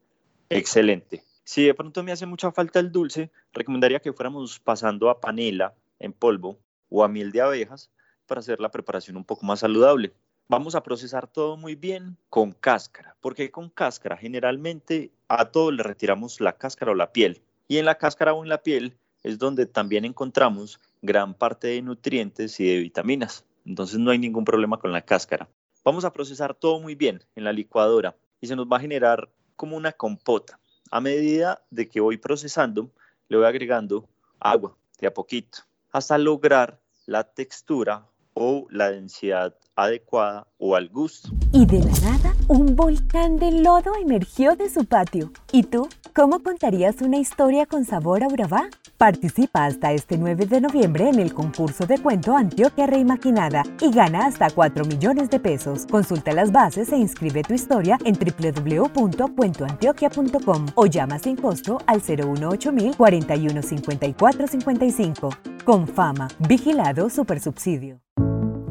excelente. 0.51 1.25
Si 1.45 1.65
de 1.65 1.75
pronto 1.75 2.03
me 2.03 2.13
hace 2.13 2.27
mucha 2.27 2.53
falta 2.53 2.81
el 2.81 2.93
dulce, 2.93 3.31
recomendaría 3.53 4.01
que 4.01 4.13
fuéramos 4.13 4.59
pasando 4.61 5.09
a 5.09 5.21
panela 5.21 5.75
en 5.99 6.13
polvo 6.13 6.59
o 6.89 7.05
a 7.05 7.09
miel 7.09 7.33
de 7.33 7.41
abejas 7.41 7.91
para 8.27 8.41
hacer 8.41 8.61
la 8.61 8.71
preparación 8.71 9.17
un 9.17 9.25
poco 9.25 9.47
más 9.47 9.61
saludable. 9.61 10.13
Vamos 10.49 10.75
a 10.75 10.83
procesar 10.83 11.29
todo 11.29 11.57
muy 11.57 11.75
bien 11.75 12.19
con 12.29 12.53
cáscara, 12.53 13.17
porque 13.21 13.51
con 13.51 13.71
cáscara 13.71 14.17
generalmente 14.17 15.11
a 15.29 15.47
todo 15.47 15.71
le 15.71 15.83
retiramos 15.83 16.41
la 16.41 16.59
cáscara 16.59 16.93
o 16.93 16.95
la 16.95 17.13
piel. 17.13 17.43
Y 17.69 17.79
en 17.79 17.87
la 17.87 17.97
cáscara 17.97 18.35
o 18.35 18.43
en 18.43 18.49
la 18.49 18.63
piel 18.63 18.97
es 19.23 19.39
donde 19.39 19.67
también 19.67 20.05
encontramos 20.05 20.81
gran 21.01 21.35
parte 21.35 21.69
de 21.69 21.83
nutrientes 21.83 22.61
y 22.61 22.67
de 22.67 22.79
vitaminas. 22.81 23.45
Entonces 23.65 23.99
no 23.99 24.11
hay 24.11 24.19
ningún 24.19 24.45
problema 24.45 24.79
con 24.79 24.93
la 24.93 25.03
cáscara. 25.03 25.49
Vamos 25.85 26.05
a 26.05 26.13
procesar 26.13 26.55
todo 26.55 26.81
muy 26.81 26.95
bien 26.95 27.23
en 27.35 27.45
la 27.45 27.53
licuadora 27.53 28.17
y 28.41 28.47
se 28.47 28.57
nos 28.57 28.67
va 28.67 28.77
a 28.77 28.81
generar 28.81 29.31
como 29.57 29.77
una 29.77 29.93
compota. 29.93 30.59
A 30.91 31.01
medida 31.01 31.65
de 31.71 31.89
que 31.89 32.01
voy 32.01 32.19
procesando, 32.19 32.91
le 33.29 33.37
voy 33.39 33.47
agregando 33.47 34.09
agua 34.39 34.77
de 34.99 35.07
a 35.07 35.15
poquito 35.15 35.61
hasta 35.93 36.19
lograr 36.19 36.81
la 37.07 37.25
textura 37.25 38.07
o 38.35 38.67
la 38.71 38.91
densidad 38.91 39.57
adecuada 39.85 40.47
o 40.59 40.77
al 40.77 40.89
gusto. 40.89 41.31
Y 41.53 41.67
de 41.67 41.81
la 41.81 41.91
nada, 42.01 42.35
un 42.49 42.77
volcán 42.77 43.37
de 43.37 43.51
lodo 43.51 43.93
emergió 44.01 44.55
de 44.57 44.71
su 44.71 44.85
patio. 44.85 45.33
¿Y 45.51 45.65
tú? 45.65 45.89
¿Cómo 46.15 46.41
contarías 46.43 47.01
una 47.01 47.17
historia 47.19 47.67
con 47.67 47.85
sabor 47.85 48.23
a 48.23 48.29
Urabá? 48.29 48.69
Participa 48.99 49.65
hasta 49.65 49.91
este 49.93 50.17
9 50.19 50.47
de 50.47 50.61
noviembre 50.61 51.09
en 51.09 51.19
el 51.19 51.35
concurso 51.35 51.87
de 51.87 51.99
cuento 51.99 52.37
Antioquia 52.37 52.87
Reimaginada 52.87 53.65
y 53.81 53.91
gana 53.91 54.27
hasta 54.27 54.51
4 54.51 54.85
millones 54.85 55.31
de 55.31 55.41
pesos. 55.41 55.87
Consulta 55.91 56.31
las 56.33 56.53
bases 56.53 56.93
e 56.93 56.97
inscribe 56.97 57.43
tu 57.43 57.55
historia 57.55 57.99
en 58.05 58.15
www.cuentoantioquia.com 58.15 60.67
o 60.75 60.87
llama 60.87 61.19
sin 61.19 61.35
costo 61.37 61.79
al 61.87 62.01
018 62.01 62.73
41 62.97 63.63
54 63.63 64.47
55. 64.47 65.31
Con 65.65 65.89
fama, 65.89 66.29
vigilado 66.39 67.11
subsidio. 67.11 68.01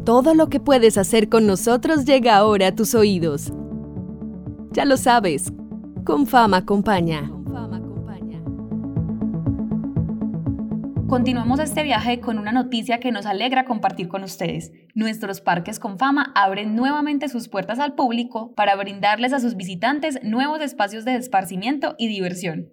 Todo 0.06 0.34
lo 0.34 0.50
que 0.50 0.60
puedes 0.60 0.98
hacer 0.98 1.30
con 1.30 1.46
nosotros 1.46 2.06
llega 2.06 2.36
ahora 2.36 2.68
a 2.68 2.76
tus 2.76 2.96
oídos. 2.96 3.54
Ya 4.72 4.84
lo 4.86 4.98
sabes, 4.98 5.54
con 6.06 6.26
fama 6.26 6.58
acompaña. 6.58 7.32
Continuamos 11.08 11.60
este 11.60 11.84
viaje 11.84 12.22
con 12.22 12.40
una 12.40 12.54
noticia 12.54 13.02
que 13.02 13.12
nos 13.12 13.26
alegra 13.26 13.66
compartir 13.66 14.08
con 14.08 14.24
ustedes. 14.24 14.72
Nuestros 14.96 15.42
parques 15.42 15.78
con 15.78 16.00
fama 16.00 16.32
abren 16.36 16.74
nuevamente 16.74 17.28
sus 17.28 17.50
puertas 17.50 17.80
al 17.80 17.96
público 17.96 18.54
para 18.56 18.78
brindarles 18.78 19.34
a 19.34 19.42
sus 19.42 19.58
visitantes 19.58 20.24
nuevos 20.24 20.62
espacios 20.62 21.04
de 21.04 21.16
esparcimiento 21.16 21.96
y 21.98 22.08
diversión. 22.08 22.70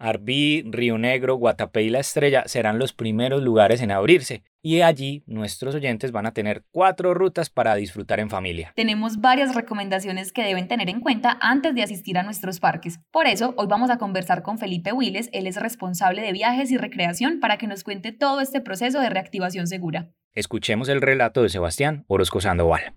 Arbí, 0.00 0.62
Río 0.64 0.96
Negro, 0.96 1.34
Guatapé 1.34 1.82
y 1.82 1.90
La 1.90 2.00
Estrella 2.00 2.44
serán 2.46 2.78
los 2.78 2.94
primeros 2.94 3.42
lugares 3.42 3.82
en 3.82 3.90
abrirse 3.90 4.42
y 4.62 4.80
allí 4.80 5.22
nuestros 5.26 5.74
oyentes 5.74 6.10
van 6.10 6.24
a 6.24 6.32
tener 6.32 6.64
cuatro 6.70 7.12
rutas 7.12 7.50
para 7.50 7.74
disfrutar 7.74 8.18
en 8.18 8.30
familia. 8.30 8.72
Tenemos 8.74 9.20
varias 9.20 9.54
recomendaciones 9.54 10.32
que 10.32 10.42
deben 10.42 10.68
tener 10.68 10.88
en 10.88 11.00
cuenta 11.00 11.38
antes 11.42 11.74
de 11.74 11.82
asistir 11.82 12.16
a 12.16 12.22
nuestros 12.22 12.60
parques. 12.60 12.98
Por 13.10 13.26
eso, 13.26 13.54
hoy 13.58 13.66
vamos 13.68 13.90
a 13.90 13.98
conversar 13.98 14.42
con 14.42 14.58
Felipe 14.58 14.92
Willes, 14.92 15.28
él 15.32 15.46
es 15.46 15.56
responsable 15.56 16.22
de 16.22 16.32
viajes 16.32 16.70
y 16.70 16.78
recreación 16.78 17.38
para 17.38 17.58
que 17.58 17.66
nos 17.66 17.84
cuente 17.84 18.12
todo 18.12 18.40
este 18.40 18.62
proceso 18.62 19.00
de 19.00 19.10
reactivación 19.10 19.66
segura. 19.66 20.08
Escuchemos 20.34 20.88
el 20.88 21.02
relato 21.02 21.42
de 21.42 21.50
Sebastián 21.50 22.04
Orozco 22.08 22.40
Sandoval. 22.40 22.94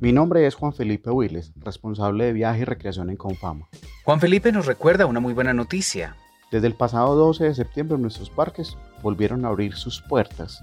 Mi 0.00 0.12
nombre 0.12 0.46
es 0.46 0.54
Juan 0.54 0.72
Felipe 0.72 1.10
Willes, 1.10 1.52
responsable 1.56 2.26
de 2.26 2.32
viaje 2.32 2.60
y 2.60 2.64
recreación 2.64 3.10
en 3.10 3.16
Confama. 3.16 3.68
Juan 4.04 4.20
Felipe 4.20 4.52
nos 4.52 4.66
recuerda 4.66 5.06
una 5.06 5.18
muy 5.18 5.32
buena 5.32 5.52
noticia. 5.52 6.14
Desde 6.52 6.68
el 6.68 6.74
pasado 6.74 7.16
12 7.16 7.42
de 7.44 7.54
septiembre 7.54 7.98
nuestros 7.98 8.30
parques 8.30 8.78
volvieron 9.02 9.44
a 9.44 9.48
abrir 9.48 9.74
sus 9.74 10.00
puertas. 10.02 10.62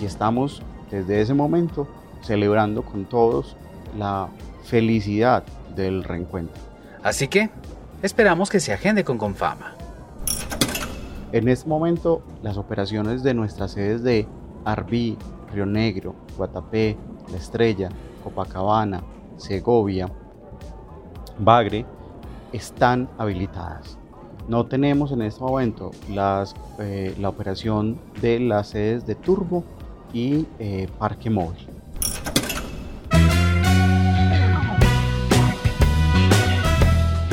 Y 0.00 0.04
estamos 0.04 0.62
desde 0.92 1.20
ese 1.20 1.34
momento 1.34 1.88
celebrando 2.22 2.82
con 2.82 3.06
todos 3.06 3.56
la 3.98 4.28
felicidad 4.62 5.42
del 5.74 6.04
reencuentro. 6.04 6.62
Así 7.02 7.26
que 7.26 7.50
esperamos 8.02 8.50
que 8.50 8.60
se 8.60 8.72
agende 8.72 9.02
con 9.02 9.18
Confama. 9.18 9.74
En 11.32 11.48
este 11.48 11.68
momento 11.68 12.22
las 12.40 12.56
operaciones 12.56 13.24
de 13.24 13.34
nuestras 13.34 13.72
sedes 13.72 14.04
de 14.04 14.28
Arbí, 14.64 15.18
Río 15.52 15.66
Negro, 15.66 16.14
Guatapé, 16.38 16.96
la 17.30 17.36
Estrella, 17.36 17.90
Copacabana, 18.24 19.02
Segovia, 19.36 20.10
Bagre, 21.38 21.84
están 22.52 23.08
habilitadas. 23.18 23.98
No 24.48 24.64
tenemos 24.64 25.12
en 25.12 25.22
este 25.22 25.42
momento 25.42 25.90
las, 26.08 26.54
eh, 26.78 27.14
la 27.18 27.28
operación 27.28 28.00
de 28.22 28.40
las 28.40 28.68
sedes 28.68 29.06
de 29.06 29.14
Turbo 29.14 29.64
y 30.14 30.46
eh, 30.58 30.88
Parque 30.98 31.28
Móvil. 31.28 31.68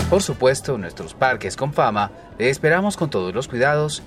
Por 0.09 0.21
supuesto, 0.21 0.77
nuestros 0.77 1.13
parques 1.13 1.55
con 1.55 1.73
fama 1.73 2.11
le 2.37 2.49
esperamos 2.49 2.95
con 2.95 3.09
todos 3.09 3.33
los 3.33 3.47
cuidados 3.47 4.03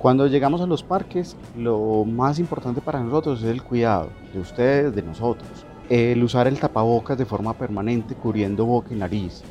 cuando 0.00 0.26
llegamos 0.26 0.62
a 0.62 0.66
los 0.66 0.82
parques, 0.82 1.36
lo 1.58 2.06
más 2.06 2.38
importante 2.38 2.80
para 2.80 3.00
nosotros 3.00 3.42
es 3.42 3.50
el 3.50 3.62
cuidado 3.62 4.08
de 4.32 4.40
ustedes, 4.40 4.94
de 4.94 5.02
nosotros. 5.02 5.50
El 5.90 6.24
usar 6.24 6.46
el 6.46 6.58
tapabocas 6.58 7.18
de 7.18 7.26
forma 7.26 7.52
permanente 7.52 8.14
cubriendo 8.14 8.64
boca 8.64 8.94
y 8.94 8.96
nariz. 8.96 9.42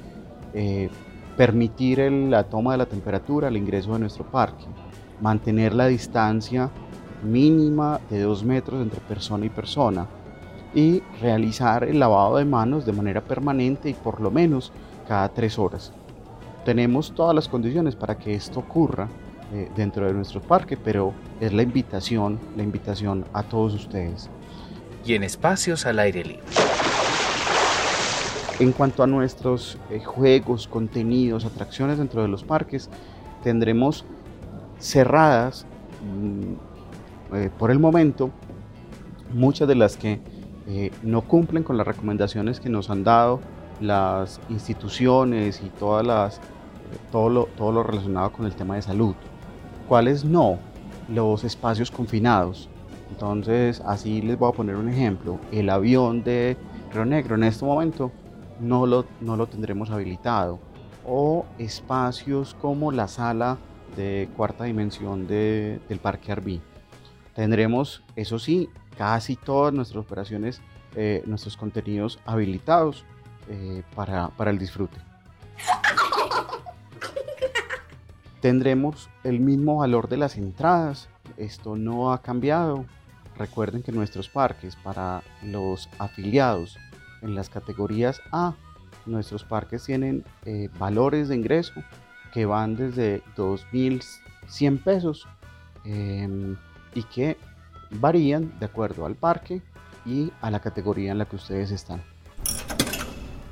Eh, 0.55 0.89
permitir 1.37 1.99
la 1.99 2.45
toma 2.45 2.71
de 2.71 2.79
la 2.79 2.87
temperatura 2.87 3.49
al 3.49 3.57
ingreso 3.57 3.93
de 3.93 3.99
nuestro 3.99 4.23
parque. 4.23 4.65
Mantener 5.21 5.75
la 5.75 5.85
distancia 5.85 6.71
mínima 7.23 7.99
de 8.09 8.21
dos 8.21 8.43
metros 8.43 8.81
entre 8.81 9.01
persona 9.01 9.45
y 9.45 9.49
persona. 9.49 10.07
Y 10.73 11.03
realizar 11.21 11.83
el 11.83 11.99
lavado 11.99 12.37
de 12.37 12.45
manos 12.45 12.87
de 12.87 12.93
manera 12.93 13.21
permanente 13.21 13.87
y 13.87 13.93
por 13.93 14.19
lo 14.19 14.31
menos 14.31 14.71
cada 15.07 15.29
tres 15.29 15.59
horas. 15.59 15.93
Tenemos 16.65 17.11
todas 17.13 17.35
las 17.35 17.47
condiciones 17.47 17.95
para 17.95 18.17
que 18.17 18.33
esto 18.33 18.61
ocurra 18.61 19.09
eh, 19.51 19.67
dentro 19.75 20.05
de 20.05 20.13
nuestro 20.13 20.41
parque, 20.41 20.77
pero 20.77 21.11
es 21.39 21.51
la 21.51 21.63
invitación, 21.63 22.39
la 22.55 22.61
invitación 22.61 23.25
a 23.33 23.41
todos 23.41 23.73
ustedes. 23.73 24.29
Y 25.03 25.15
en 25.15 25.23
espacios 25.23 25.87
al 25.87 25.97
aire 25.97 26.23
libre. 26.23 26.43
En 28.59 28.71
cuanto 28.71 29.01
a 29.01 29.07
nuestros 29.07 29.79
eh, 29.89 30.01
juegos, 30.03 30.67
contenidos, 30.67 31.45
atracciones 31.45 31.97
dentro 31.97 32.21
de 32.21 32.27
los 32.27 32.43
parques, 32.43 32.91
tendremos 33.41 34.05
cerradas 34.77 35.65
mm, 36.03 37.35
eh, 37.35 37.49
por 37.57 37.71
el 37.71 37.79
momento 37.79 38.29
muchas 39.33 39.67
de 39.67 39.73
las 39.73 39.97
que 39.97 40.21
no 41.01 41.21
cumplen 41.21 41.63
con 41.63 41.75
las 41.75 41.87
recomendaciones 41.87 42.59
que 42.59 42.69
nos 42.69 42.91
han 42.91 43.03
dado 43.03 43.39
las 43.81 44.39
instituciones 44.49 45.63
y 45.65 45.69
todas 45.69 46.05
las, 46.05 46.39
todo, 47.11 47.29
lo, 47.29 47.45
todo 47.57 47.71
lo 47.71 47.81
relacionado 47.81 48.31
con 48.31 48.45
el 48.45 48.53
tema 48.53 48.75
de 48.75 48.83
salud 48.83 49.15
cuáles 49.89 50.23
no, 50.23 50.59
los 51.09 51.43
espacios 51.43 51.89
confinados. 51.89 52.69
Entonces, 53.09 53.81
así 53.87 54.21
les 54.21 54.37
voy 54.37 54.49
a 54.49 54.55
poner 54.55 54.75
un 54.75 54.87
ejemplo. 54.87 55.39
El 55.51 55.69
avión 55.71 56.23
de 56.23 56.55
Río 56.93 57.05
Negro 57.05 57.35
en 57.35 57.43
este 57.43 57.65
momento 57.65 58.11
no 58.59 58.85
lo, 58.85 59.05
no 59.19 59.35
lo 59.35 59.47
tendremos 59.47 59.89
habilitado. 59.89 60.59
O 61.07 61.47
espacios 61.57 62.53
como 62.61 62.91
la 62.91 63.07
sala 63.07 63.57
de 63.97 64.29
cuarta 64.37 64.65
dimensión 64.65 65.25
del 65.25 65.99
Parque 65.99 66.31
Arví. 66.31 66.61
Tendremos, 67.33 68.03
eso 68.15 68.37
sí, 68.37 68.69
casi 68.95 69.35
todas 69.35 69.73
nuestras 69.73 70.05
operaciones, 70.05 70.61
eh, 70.95 71.23
nuestros 71.25 71.57
contenidos 71.57 72.19
habilitados 72.27 73.05
eh, 73.49 73.81
para, 73.95 74.27
para 74.29 74.51
el 74.51 74.59
disfrute. 74.59 75.08
Tendremos 78.41 79.09
el 79.23 79.39
mismo 79.39 79.77
valor 79.77 80.07
de 80.07 80.17
las 80.17 80.37
entradas, 80.37 81.09
esto 81.37 81.75
no 81.75 82.13
ha 82.13 82.21
cambiado. 82.21 82.85
Recuerden 83.37 83.83
que 83.83 83.91
nuestros 83.91 84.29
parques 84.29 84.75
para 84.77 85.23
los 85.43 85.89
afiliados 85.99 86.77
en 87.21 87.35
las 87.35 87.49
categorías 87.49 88.21
A, 88.31 88.55
nuestros 89.05 89.43
parques 89.43 89.83
tienen 89.83 90.23
eh, 90.45 90.69
valores 90.77 91.27
de 91.27 91.35
ingreso 91.35 91.83
que 92.33 92.45
van 92.45 92.75
desde 92.75 93.23
2.100 93.35 94.83
pesos 94.83 95.27
em, 95.83 96.55
y 96.93 97.03
que 97.03 97.37
varían 97.91 98.57
de 98.59 98.65
acuerdo 98.65 99.05
al 99.05 99.15
parque 99.15 99.61
y 100.05 100.31
a 100.41 100.51
la 100.51 100.59
categoría 100.59 101.11
en 101.11 101.17
la 101.17 101.25
que 101.25 101.35
ustedes 101.35 101.71
están. 101.71 102.01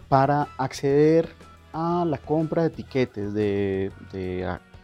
Para 0.07 0.47
acceder 0.57 1.29
a 1.73 2.05
la 2.05 2.17
compra 2.17 2.63
de 2.63 2.67
etiquetes 2.69 3.33
de, 3.33 3.91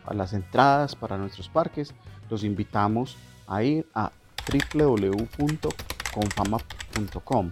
a 0.05 0.13
las 0.13 0.33
entradas 0.33 0.95
para 0.95 1.17
nuestros 1.17 1.50
parques, 1.50 1.93
los 2.29 2.43
invitamos 2.43 3.17
a 3.48 3.63
ir 3.63 3.88
a 3.93 4.12
www.confama.com, 4.74 7.51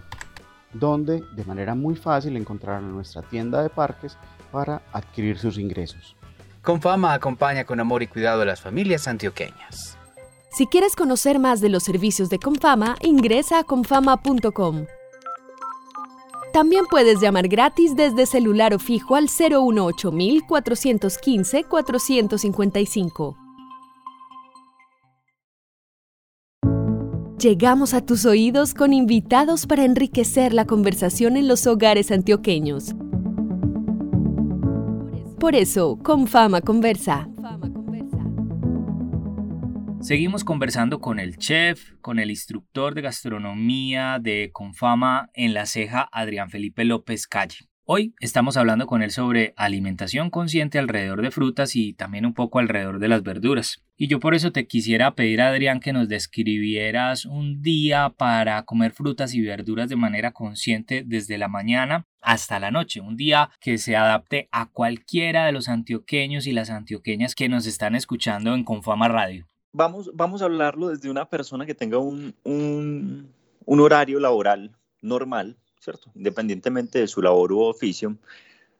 donde 0.72 1.22
de 1.34 1.44
manera 1.44 1.74
muy 1.74 1.96
fácil 1.96 2.36
encontrarán 2.36 2.92
nuestra 2.92 3.22
tienda 3.22 3.62
de 3.62 3.70
parques 3.70 4.16
para 4.50 4.82
adquirir 4.92 5.38
sus 5.38 5.58
ingresos. 5.58 6.16
Confama 6.62 7.12
acompaña 7.12 7.64
con 7.64 7.80
amor 7.80 8.02
y 8.02 8.06
cuidado 8.06 8.42
a 8.42 8.44
las 8.44 8.60
familias 8.60 9.08
antioqueñas. 9.08 9.98
Si 10.52 10.66
quieres 10.66 10.94
conocer 10.94 11.38
más 11.38 11.60
de 11.60 11.70
los 11.70 11.82
servicios 11.82 12.28
de 12.28 12.38
Confama, 12.38 12.96
ingresa 13.00 13.58
a 13.58 13.64
confama.com. 13.64 14.86
También 16.52 16.84
puedes 16.90 17.20
llamar 17.20 17.48
gratis 17.48 17.96
desde 17.96 18.26
celular 18.26 18.74
o 18.74 18.78
fijo 18.78 19.16
al 19.16 19.28
018 19.28 20.12
415 20.46 21.64
455. 21.64 23.36
Llegamos 27.38 27.94
a 27.94 28.04
tus 28.04 28.26
oídos 28.26 28.74
con 28.74 28.92
invitados 28.92 29.66
para 29.66 29.84
enriquecer 29.84 30.52
la 30.52 30.66
conversación 30.66 31.36
en 31.36 31.48
los 31.48 31.66
hogares 31.66 32.12
antioqueños. 32.12 32.94
Por 35.40 35.56
eso, 35.56 35.98
con 36.04 36.28
Fama 36.28 36.60
Conversa. 36.60 37.31
Seguimos 40.02 40.42
conversando 40.42 41.00
con 41.00 41.20
el 41.20 41.36
chef, 41.38 41.92
con 42.00 42.18
el 42.18 42.30
instructor 42.30 42.96
de 42.96 43.02
gastronomía 43.02 44.18
de 44.20 44.50
Confama 44.52 45.30
en 45.32 45.54
la 45.54 45.64
ceja, 45.64 46.08
Adrián 46.10 46.50
Felipe 46.50 46.84
López 46.84 47.28
Calle. 47.28 47.68
Hoy 47.84 48.12
estamos 48.18 48.56
hablando 48.56 48.88
con 48.88 49.02
él 49.02 49.12
sobre 49.12 49.54
alimentación 49.56 50.28
consciente 50.28 50.80
alrededor 50.80 51.22
de 51.22 51.30
frutas 51.30 51.76
y 51.76 51.92
también 51.92 52.26
un 52.26 52.34
poco 52.34 52.58
alrededor 52.58 52.98
de 52.98 53.06
las 53.06 53.22
verduras. 53.22 53.84
Y 53.96 54.08
yo 54.08 54.18
por 54.18 54.34
eso 54.34 54.50
te 54.50 54.66
quisiera 54.66 55.14
pedir, 55.14 55.40
Adrián, 55.40 55.78
que 55.78 55.92
nos 55.92 56.08
describieras 56.08 57.24
un 57.24 57.62
día 57.62 58.08
para 58.08 58.64
comer 58.64 58.90
frutas 58.90 59.34
y 59.34 59.40
verduras 59.40 59.88
de 59.88 59.94
manera 59.94 60.32
consciente 60.32 61.04
desde 61.06 61.38
la 61.38 61.46
mañana 61.46 62.06
hasta 62.20 62.58
la 62.58 62.72
noche. 62.72 63.00
Un 63.00 63.16
día 63.16 63.50
que 63.60 63.78
se 63.78 63.94
adapte 63.94 64.48
a 64.50 64.66
cualquiera 64.66 65.46
de 65.46 65.52
los 65.52 65.68
antioqueños 65.68 66.48
y 66.48 66.52
las 66.52 66.70
antioqueñas 66.70 67.36
que 67.36 67.48
nos 67.48 67.66
están 67.66 67.94
escuchando 67.94 68.56
en 68.56 68.64
Confama 68.64 69.06
Radio 69.06 69.51
vamos, 69.72 70.10
vamos 70.14 70.42
a 70.42 70.44
hablarlo 70.44 70.88
desde 70.88 71.10
una 71.10 71.28
persona 71.28 71.66
que 71.66 71.74
tenga 71.74 71.98
un, 71.98 72.34
un, 72.44 73.34
horario 73.66 74.20
laboral 74.20 74.70
normal, 75.00 75.56
¿cierto? 75.80 76.10
Independientemente 76.14 77.00
de 77.00 77.08
su 77.08 77.22
labor 77.22 77.52
u 77.52 77.60
oficio. 77.60 78.16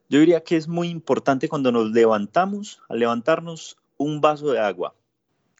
Yo 0.09 0.19
diría 0.19 0.43
que 0.43 0.55
es 0.55 0.67
muy 0.67 0.89
importante 0.89 1.49
cuando 1.49 1.71
nos 1.71 1.91
levantamos, 1.91 2.81
al 2.87 2.99
levantarnos, 2.99 3.77
un 3.97 4.21
vaso 4.21 4.51
de 4.51 4.59
agua. 4.59 4.93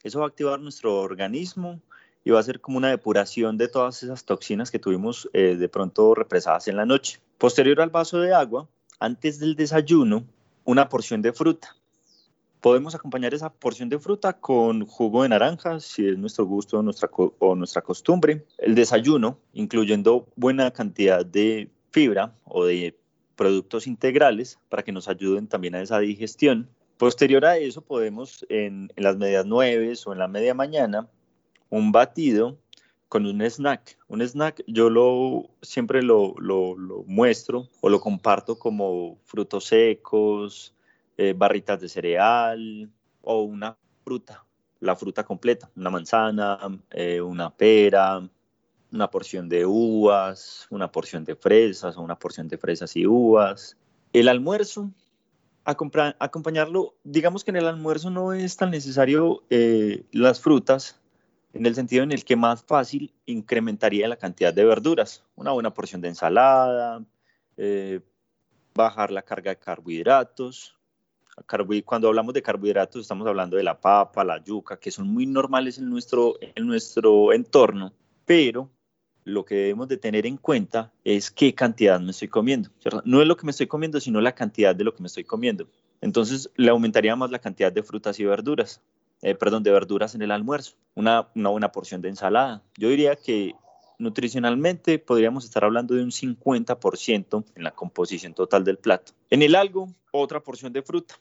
Eso 0.03 0.19
va 0.19 0.25
a 0.25 0.27
activar 0.27 0.59
nuestro 0.59 0.99
organismo 0.99 1.81
y 2.23 2.31
va 2.31 2.39
a 2.39 2.43
ser 2.43 2.61
como 2.61 2.77
una 2.77 2.89
depuración 2.89 3.57
de 3.57 3.67
todas 3.67 4.03
esas 4.03 4.25
toxinas 4.25 4.71
que 4.71 4.79
tuvimos 4.79 5.29
eh, 5.33 5.55
de 5.55 5.69
pronto 5.69 6.13
represadas 6.13 6.67
en 6.67 6.77
la 6.77 6.85
noche. 6.85 7.19
Posterior 7.37 7.81
al 7.81 7.89
vaso 7.89 8.19
de 8.19 8.33
agua, 8.33 8.67
antes 8.99 9.39
del 9.39 9.55
desayuno, 9.55 10.23
una 10.65 10.87
porción 10.87 11.21
de 11.21 11.33
fruta. 11.33 11.75
Podemos 12.63 12.95
acompañar 12.95 13.33
esa 13.33 13.51
porción 13.51 13.89
de 13.89 13.99
fruta 13.99 14.39
con 14.39 14.85
jugo 14.85 15.23
de 15.23 15.27
naranja, 15.27 15.81
si 15.81 16.07
es 16.07 16.17
nuestro 16.17 16.45
gusto 16.45 16.81
nuestra, 16.81 17.09
o 17.11 17.55
nuestra 17.55 17.81
costumbre. 17.81 18.45
El 18.57 18.73
desayuno, 18.73 19.37
incluyendo 19.51 20.29
buena 20.37 20.71
cantidad 20.71 21.25
de 21.25 21.69
fibra 21.91 22.33
o 22.45 22.63
de 22.63 22.97
productos 23.35 23.85
integrales 23.85 24.59
para 24.69 24.81
que 24.81 24.93
nos 24.93 25.09
ayuden 25.09 25.49
también 25.49 25.75
a 25.75 25.81
esa 25.81 25.99
digestión. 25.99 26.69
Posterior 26.95 27.43
a 27.43 27.57
eso, 27.57 27.81
podemos 27.81 28.45
en, 28.47 28.93
las 28.95 29.17
medias 29.17 29.45
nueve 29.45 29.93
o 30.05 30.13
en 30.13 30.19
la 30.19 30.29
media 30.29 30.53
mañana, 30.53 31.09
un 31.69 31.91
batido 31.91 32.57
con 33.09 33.25
un 33.25 33.41
snack. 33.41 33.97
Un 34.07 34.21
snack 34.21 34.63
yo 34.67 34.89
lo, 34.89 35.49
siempre 35.61 36.01
lo, 36.01 36.33
lo, 36.37 36.77
lo 36.77 37.03
muestro 37.07 37.67
o 37.81 37.89
lo 37.89 37.99
comparto 37.99 38.57
como 38.57 39.17
frutos 39.25 39.65
secos, 39.65 40.73
eh, 41.17 41.33
barritas 41.37 41.79
de 41.79 41.89
cereal 41.89 42.89
o 43.21 43.41
una 43.43 43.77
fruta, 44.03 44.43
la 44.79 44.95
fruta 44.95 45.23
completa, 45.23 45.69
una 45.75 45.91
manzana, 45.91 46.59
eh, 46.89 47.21
una 47.21 47.55
pera, 47.55 48.27
una 48.91 49.09
porción 49.11 49.47
de 49.47 49.65
uvas, 49.65 50.67
una 50.71 50.91
porción 50.91 51.23
de 51.23 51.35
fresas 51.35 51.97
o 51.97 52.01
una 52.01 52.17
porción 52.17 52.47
de 52.47 52.57
fresas 52.57 52.95
y 52.95 53.05
uvas. 53.05 53.77
El 54.11 54.27
almuerzo, 54.27 54.91
acompañarlo, 55.63 56.95
digamos 57.03 57.43
que 57.43 57.51
en 57.51 57.57
el 57.57 57.67
almuerzo 57.67 58.09
no 58.09 58.33
es 58.33 58.57
tan 58.57 58.71
necesario 58.71 59.43
eh, 59.51 60.05
las 60.11 60.41
frutas, 60.41 60.99
en 61.53 61.67
el 61.67 61.75
sentido 61.75 62.03
en 62.03 62.11
el 62.11 62.25
que 62.25 62.35
más 62.35 62.63
fácil 62.63 63.13
incrementaría 63.27 64.07
la 64.07 64.17
cantidad 64.17 64.51
de 64.51 64.65
verduras, 64.65 65.23
una 65.35 65.51
buena 65.51 65.75
porción 65.75 66.01
de 66.01 66.09
ensalada, 66.09 67.05
bajar 68.73 69.11
la 69.11 69.21
carga 69.21 69.51
de 69.51 69.59
carbohidratos, 69.59 70.75
cuando 71.85 72.07
hablamos 72.07 72.33
de 72.33 72.41
carbohidratos 72.41 73.01
estamos 73.01 73.27
hablando 73.27 73.57
de 73.57 73.63
la 73.63 73.79
papa, 73.79 74.23
la 74.23 74.43
yuca, 74.43 74.77
que 74.77 74.91
son 74.91 75.07
muy 75.07 75.25
normales 75.25 75.77
en 75.77 75.89
nuestro, 75.89 76.35
en 76.39 76.67
nuestro 76.67 77.33
entorno, 77.33 77.93
pero 78.25 78.69
lo 79.25 79.45
que 79.45 79.55
debemos 79.55 79.87
de 79.87 79.97
tener 79.97 80.25
en 80.25 80.37
cuenta 80.37 80.91
es 81.03 81.31
qué 81.31 81.55
cantidad 81.55 81.99
me 81.99 82.11
estoy 82.11 82.27
comiendo. 82.27 82.69
No 83.05 83.21
es 83.21 83.27
lo 83.27 83.37
que 83.37 83.45
me 83.45 83.51
estoy 83.51 83.67
comiendo, 83.67 83.99
sino 83.99 84.21
la 84.21 84.35
cantidad 84.35 84.75
de 84.75 84.83
lo 84.83 84.93
que 84.93 85.01
me 85.01 85.07
estoy 85.07 85.23
comiendo. 85.23 85.67
Entonces 86.01 86.49
le 86.55 86.69
aumentaría 86.69 87.15
más 87.15 87.31
la 87.31 87.39
cantidad 87.39 87.71
de 87.71 87.83
frutas 87.83 88.19
y 88.19 88.25
verduras, 88.25 88.81
eh, 89.21 89.35
perdón, 89.35 89.63
de 89.63 89.71
verduras 89.71 90.15
en 90.15 90.21
el 90.21 90.31
almuerzo, 90.31 90.75
una, 90.95 91.29
una 91.33 91.49
buena 91.49 91.71
porción 91.71 92.01
de 92.01 92.09
ensalada. 92.09 92.61
Yo 92.77 92.89
diría 92.89 93.15
que 93.15 93.55
nutricionalmente 93.99 94.99
podríamos 94.99 95.45
estar 95.45 95.63
hablando 95.63 95.95
de 95.95 96.03
un 96.03 96.11
50% 96.11 97.43
en 97.55 97.63
la 97.63 97.71
composición 97.71 98.33
total 98.33 98.63
del 98.63 98.77
plato. 98.77 99.13
En 99.29 99.41
el 99.41 99.55
algo, 99.55 99.89
otra 100.11 100.41
porción 100.41 100.73
de 100.73 100.81
fruta, 100.81 101.15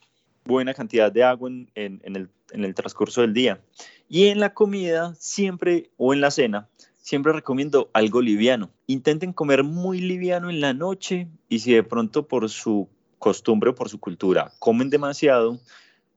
buena 0.45 0.75
cantidad 0.75 1.11
de 1.11 1.23
agua 1.23 1.49
en, 1.49 1.69
el, 1.75 2.29
en 2.51 2.65
el 2.65 2.75
transcurso 2.75 3.21
del 3.21 3.35
día. 3.35 3.61
Y 4.09 4.27
en 4.27 4.41
la 4.41 4.55
comida, 4.55 5.15
siempre, 5.19 5.91
o 5.97 6.13
en 6.13 6.21
la 6.21 6.31
cena, 6.31 6.69
siempre 7.03 7.33
recomiendo 7.33 7.91
algo 7.93 8.21
liviano. 8.21 8.71
Intenten 8.87 9.33
comer 9.33 9.65
muy 9.65 10.01
liviano 10.01 10.51
en 10.51 10.61
la 10.61 10.73
noche 10.73 11.29
y 11.49 11.59
si 11.59 11.73
de 11.73 11.83
pronto 11.83 12.27
por 12.27 12.49
su 12.49 12.89
costumbre 13.19 13.71
o 13.71 13.75
por 13.75 13.89
su 13.89 14.01
cultura 14.01 14.53
comen 14.59 14.91
demasiado, 14.91 15.61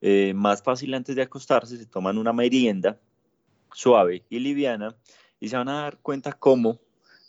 eh, 0.01 0.33
más 0.35 0.61
fácil 0.61 0.93
antes 0.93 1.15
de 1.15 1.21
acostarse 1.21 1.77
se 1.77 1.85
toman 1.85 2.17
una 2.17 2.33
merienda 2.33 2.99
suave 3.73 4.23
y 4.29 4.39
liviana 4.39 4.95
y 5.39 5.49
se 5.49 5.57
van 5.57 5.69
a 5.69 5.81
dar 5.81 5.97
cuenta 5.97 6.33
cómo 6.33 6.79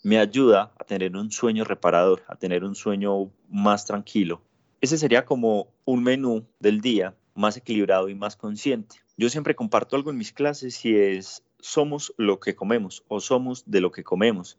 me 0.03 0.19
ayuda 0.19 0.73
a 0.79 0.85
tener 0.85 1.17
un 1.17 1.33
sueño 1.33 1.65
reparador, 1.65 2.23
a 2.29 2.37
tener 2.37 2.65
un 2.65 2.75
sueño 2.75 3.31
más 3.49 3.87
tranquilo. 3.87 4.41
Ese 4.81 4.99
sería 4.99 5.25
como 5.25 5.69
un 5.85 6.03
menú 6.03 6.47
del 6.61 6.81
día 6.81 7.15
más 7.35 7.57
equilibrado 7.57 8.09
y 8.09 8.15
más 8.15 8.37
consciente. 8.37 8.97
Yo 9.17 9.29
siempre 9.29 9.55
comparto 9.55 9.97
algo 9.97 10.11
en 10.11 10.17
mis 10.17 10.33
clases 10.33 10.85
y 10.85 10.95
es 10.95 11.43
somos 11.59 12.15
lo 12.17 12.39
que 12.39 12.55
comemos 12.55 13.03
o 13.09 13.21
somos 13.21 13.65
de 13.67 13.81
lo 13.81 13.91
que 13.91 14.05
comemos. 14.05 14.59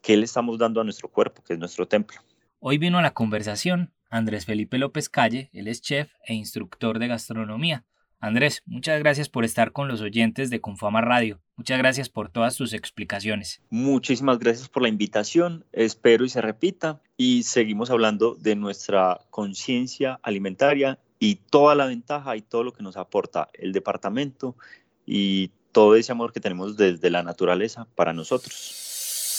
¿Qué 0.00 0.16
le 0.16 0.24
estamos 0.24 0.58
dando 0.58 0.80
a 0.80 0.84
nuestro 0.84 1.08
cuerpo, 1.08 1.42
que 1.42 1.54
es 1.54 1.58
nuestro 1.58 1.86
templo? 1.86 2.20
Hoy 2.60 2.78
vino 2.78 2.98
a 2.98 3.02
la 3.02 3.12
conversación 3.12 3.92
Andrés 4.08 4.46
Felipe 4.46 4.78
López 4.78 5.08
Calle, 5.08 5.50
él 5.52 5.68
es 5.68 5.82
chef 5.82 6.12
e 6.24 6.34
instructor 6.34 6.98
de 6.98 7.08
gastronomía. 7.08 7.84
Andrés, 8.18 8.62
muchas 8.64 8.98
gracias 8.98 9.28
por 9.28 9.44
estar 9.44 9.72
con 9.72 9.88
los 9.88 10.00
oyentes 10.00 10.48
de 10.48 10.60
Confama 10.60 11.02
Radio. 11.02 11.40
Muchas 11.56 11.78
gracias 11.78 12.08
por 12.08 12.30
todas 12.30 12.56
tus 12.56 12.72
explicaciones. 12.72 13.60
Muchísimas 13.68 14.38
gracias 14.38 14.68
por 14.68 14.82
la 14.82 14.88
invitación. 14.88 15.64
Espero 15.72 16.24
y 16.24 16.30
se 16.30 16.40
repita. 16.40 17.00
Y 17.18 17.42
seguimos 17.42 17.90
hablando 17.90 18.34
de 18.34 18.56
nuestra 18.56 19.20
conciencia 19.30 20.18
alimentaria 20.22 20.98
y 21.18 21.36
toda 21.36 21.74
la 21.74 21.86
ventaja 21.86 22.36
y 22.36 22.42
todo 22.42 22.64
lo 22.64 22.72
que 22.72 22.82
nos 22.82 22.96
aporta 22.96 23.48
el 23.54 23.72
departamento 23.72 24.56
y 25.04 25.50
todo 25.72 25.94
ese 25.94 26.12
amor 26.12 26.32
que 26.32 26.40
tenemos 26.40 26.76
desde 26.76 27.10
la 27.10 27.22
naturaleza 27.22 27.86
para 27.94 28.14
nosotros. 28.14 29.36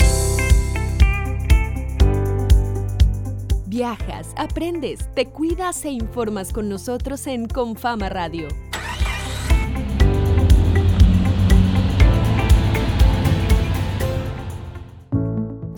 Viajas, 3.65 4.33
aprendes, 4.37 5.13
te 5.13 5.27
cuidas 5.27 5.83
e 5.83 5.89
informas 5.89 6.53
con 6.53 6.69
nosotros 6.69 7.27
en 7.27 7.47
Confama 7.47 8.09
Radio. 8.09 8.47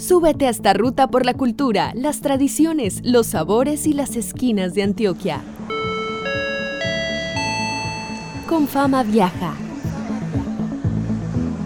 Súbete 0.09 0.47
a 0.47 0.49
esta 0.49 0.73
ruta 0.73 1.05
por 1.09 1.23
la 1.23 1.35
cultura, 1.35 1.91
las 1.93 2.21
tradiciones, 2.21 2.99
los 3.05 3.27
sabores 3.27 3.85
y 3.85 3.93
las 3.93 4.15
esquinas 4.15 4.73
de 4.73 4.81
Antioquia. 4.81 5.43
Confama 8.47 9.03
viaja. 9.03 9.53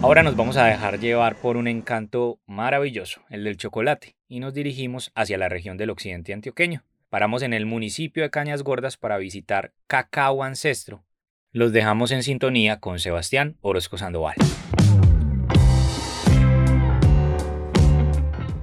Ahora 0.02 0.22
nos 0.22 0.36
vamos 0.36 0.58
a 0.58 0.66
dejar 0.66 1.00
llevar 1.00 1.36
por 1.36 1.56
un 1.56 1.68
encanto 1.68 2.38
maravilloso, 2.44 3.22
el 3.30 3.44
del 3.44 3.56
chocolate, 3.56 4.14
y 4.28 4.40
nos 4.40 4.52
dirigimos 4.52 5.10
hacia 5.14 5.38
la 5.38 5.48
región 5.48 5.78
del 5.78 5.88
occidente 5.88 6.34
antioqueño. 6.34 6.84
Paramos 7.08 7.40
en 7.40 7.54
el 7.54 7.64
municipio 7.64 8.24
de 8.24 8.28
Cañas 8.28 8.62
Gordas 8.62 8.98
para 8.98 9.16
visitar 9.16 9.72
Cacao 9.86 10.42
Ancestro. 10.42 11.02
Los 11.50 11.72
dejamos 11.72 12.10
en 12.10 12.22
sintonía 12.22 12.78
con 12.78 12.98
Sebastián 12.98 13.56
Orozco 13.62 13.96
Sandoval. 13.96 14.34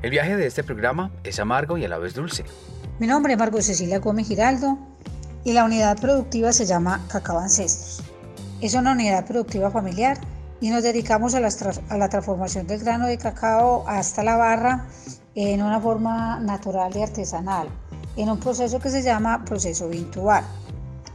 El 0.01 0.09
viaje 0.09 0.35
de 0.35 0.47
este 0.47 0.63
programa 0.63 1.11
es 1.23 1.39
amargo 1.39 1.77
y 1.77 1.85
a 1.85 1.87
la 1.87 1.99
vez 1.99 2.15
dulce. 2.15 2.43
Mi 2.97 3.05
nombre 3.05 3.33
es 3.33 3.39
Margot 3.39 3.61
Cecilia 3.61 3.99
Gómez 3.99 4.27
Giraldo 4.27 4.79
y 5.43 5.53
la 5.53 5.63
unidad 5.63 5.99
productiva 6.01 6.51
se 6.53 6.65
llama 6.65 7.05
Cacao 7.07 7.37
Ancestros. 7.37 8.01
Es 8.61 8.73
una 8.73 8.93
unidad 8.93 9.27
productiva 9.27 9.69
familiar 9.69 10.17
y 10.59 10.69
nos 10.71 10.81
dedicamos 10.81 11.35
a 11.35 11.37
a 11.37 11.97
la, 11.97 12.09
transformación 12.09 12.65
del 12.65 12.79
grano 12.79 13.05
de 13.05 13.19
cacao 13.19 13.87
hasta 13.87 14.23
la 14.23 14.37
barra 14.37 14.87
en 15.35 15.61
una 15.61 15.79
forma 15.79 16.39
natural 16.39 16.91
y 16.95 17.03
artesanal, 17.03 17.67
en 18.17 18.29
un 18.29 18.39
proceso 18.39 18.79
que 18.79 18.89
se 18.89 19.03
llama 19.03 19.45
proceso 19.45 19.87
vintual. 19.87 20.43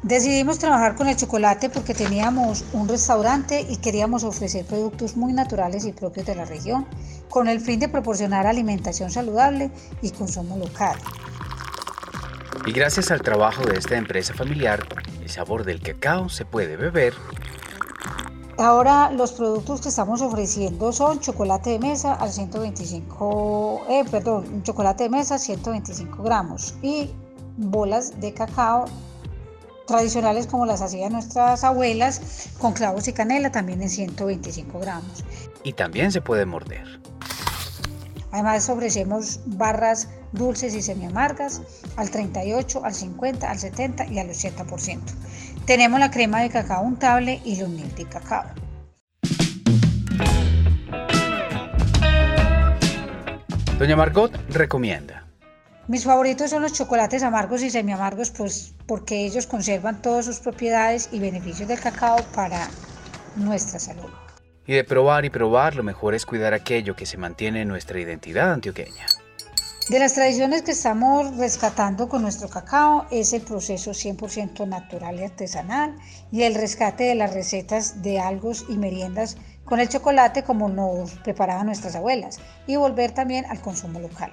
Decidimos 0.02 0.58
trabajar 0.58 0.94
con 0.94 1.08
el 1.08 1.16
chocolate 1.16 1.68
porque 1.68 1.94
teníamos 1.94 2.64
un 2.72 2.88
restaurante 2.88 3.66
y 3.68 3.76
queríamos 3.78 4.24
ofrecer 4.24 4.64
productos 4.64 5.16
muy 5.16 5.32
naturales 5.32 5.84
y 5.84 5.92
propios 5.92 6.26
de 6.26 6.34
la 6.34 6.44
región, 6.44 6.86
con 7.28 7.48
el 7.48 7.60
fin 7.60 7.80
de 7.80 7.88
proporcionar 7.88 8.46
alimentación 8.46 9.10
saludable 9.10 9.70
y 10.02 10.10
consumo 10.10 10.56
local. 10.56 10.96
Y 12.66 12.72
gracias 12.72 13.10
al 13.10 13.22
trabajo 13.22 13.64
de 13.64 13.78
esta 13.78 13.96
empresa 13.96 14.34
familiar, 14.34 14.86
el 15.22 15.30
sabor 15.30 15.64
del 15.64 15.80
cacao 15.80 16.28
se 16.28 16.44
puede 16.44 16.76
beber 16.76 17.14
Ahora 18.58 19.10
los 19.10 19.32
productos 19.32 19.82
que 19.82 19.90
estamos 19.90 20.22
ofreciendo 20.22 20.90
son 20.90 21.20
chocolate 21.20 21.70
de 21.70 21.78
mesa 21.78 22.14
al 22.14 22.32
125, 22.32 23.82
eh, 23.90 24.04
perdón, 24.10 24.62
chocolate 24.62 25.04
de 25.04 25.10
mesa 25.10 25.38
125 25.38 26.22
gramos 26.22 26.74
y 26.80 27.10
bolas 27.58 28.18
de 28.18 28.32
cacao 28.32 28.86
tradicionales 29.86 30.46
como 30.46 30.66
las 30.66 30.82
hacían 30.82 31.12
nuestras 31.12 31.64
abuelas 31.64 32.48
con 32.58 32.72
clavos 32.72 33.08
y 33.08 33.12
canela 33.12 33.50
también 33.50 33.82
en 33.82 33.88
125 33.88 34.80
gramos. 34.80 35.24
Y 35.62 35.72
también 35.72 36.12
se 36.12 36.20
puede 36.20 36.46
morder. 36.46 37.00
Además 38.32 38.68
ofrecemos 38.68 39.40
barras 39.46 40.08
dulces 40.32 40.74
y 40.74 40.82
semi 40.82 41.06
amargas 41.06 41.62
al 41.96 42.10
38, 42.10 42.84
al 42.84 42.94
50, 42.94 43.50
al 43.50 43.58
70 43.58 44.06
y 44.06 44.18
al 44.18 44.28
80%. 44.28 45.00
Tenemos 45.64 45.98
la 45.98 46.10
crema 46.10 46.40
de 46.42 46.50
cacao 46.50 46.82
untable 46.82 47.40
y 47.44 47.56
los 47.56 47.68
mil 47.68 47.92
de 47.94 48.04
cacao. 48.04 48.44
Doña 53.78 53.96
Margot 53.96 54.32
recomienda. 54.48 55.25
Mis 55.88 56.02
favoritos 56.02 56.50
son 56.50 56.62
los 56.62 56.72
chocolates 56.72 57.22
amargos 57.22 57.62
y 57.62 57.70
semi 57.70 57.92
amargos 57.92 58.30
pues, 58.30 58.74
porque 58.88 59.24
ellos 59.24 59.46
conservan 59.46 60.02
todas 60.02 60.24
sus 60.24 60.40
propiedades 60.40 61.08
y 61.12 61.20
beneficios 61.20 61.68
del 61.68 61.78
cacao 61.78 62.18
para 62.34 62.68
nuestra 63.36 63.78
salud. 63.78 64.10
Y 64.66 64.74
de 64.74 64.82
probar 64.82 65.24
y 65.24 65.30
probar, 65.30 65.76
lo 65.76 65.84
mejor 65.84 66.16
es 66.16 66.26
cuidar 66.26 66.54
aquello 66.54 66.96
que 66.96 67.06
se 67.06 67.18
mantiene 67.18 67.62
en 67.62 67.68
nuestra 67.68 68.00
identidad 68.00 68.52
antioqueña. 68.52 69.06
De 69.88 70.00
las 70.00 70.14
tradiciones 70.14 70.62
que 70.62 70.72
estamos 70.72 71.36
rescatando 71.36 72.08
con 72.08 72.22
nuestro 72.22 72.48
cacao 72.48 73.06
es 73.12 73.32
el 73.32 73.42
proceso 73.42 73.92
100% 73.92 74.66
natural 74.66 75.20
y 75.20 75.22
artesanal 75.22 75.94
y 76.32 76.42
el 76.42 76.56
rescate 76.56 77.04
de 77.04 77.14
las 77.14 77.32
recetas 77.32 78.02
de 78.02 78.18
algos 78.18 78.64
y 78.68 78.76
meriendas 78.76 79.36
con 79.64 79.78
el 79.78 79.88
chocolate 79.88 80.42
como 80.42 80.68
nos 80.68 81.12
preparaban 81.18 81.66
nuestras 81.66 81.94
abuelas 81.94 82.40
y 82.66 82.74
volver 82.74 83.12
también 83.12 83.44
al 83.46 83.60
consumo 83.60 84.00
local. 84.00 84.32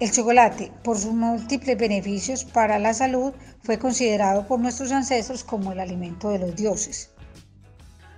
El 0.00 0.12
chocolate, 0.12 0.70
por 0.84 0.96
sus 0.96 1.12
múltiples 1.12 1.76
beneficios 1.76 2.44
para 2.44 2.78
la 2.78 2.94
salud, 2.94 3.32
fue 3.62 3.78
considerado 3.78 4.46
por 4.46 4.60
nuestros 4.60 4.92
ancestros 4.92 5.42
como 5.42 5.72
el 5.72 5.80
alimento 5.80 6.30
de 6.30 6.38
los 6.38 6.54
dioses. 6.54 7.10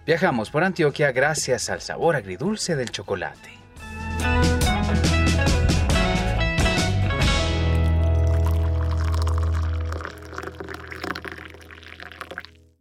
Viajamos 0.05 0.51
por 0.51 0.63
Antioquia 0.63 1.13
gracias 1.13 1.71
al 1.71 1.81
sabor 1.81 2.17
agridulce 2.17 2.77
del 2.77 2.91
chocolate. 2.91 3.60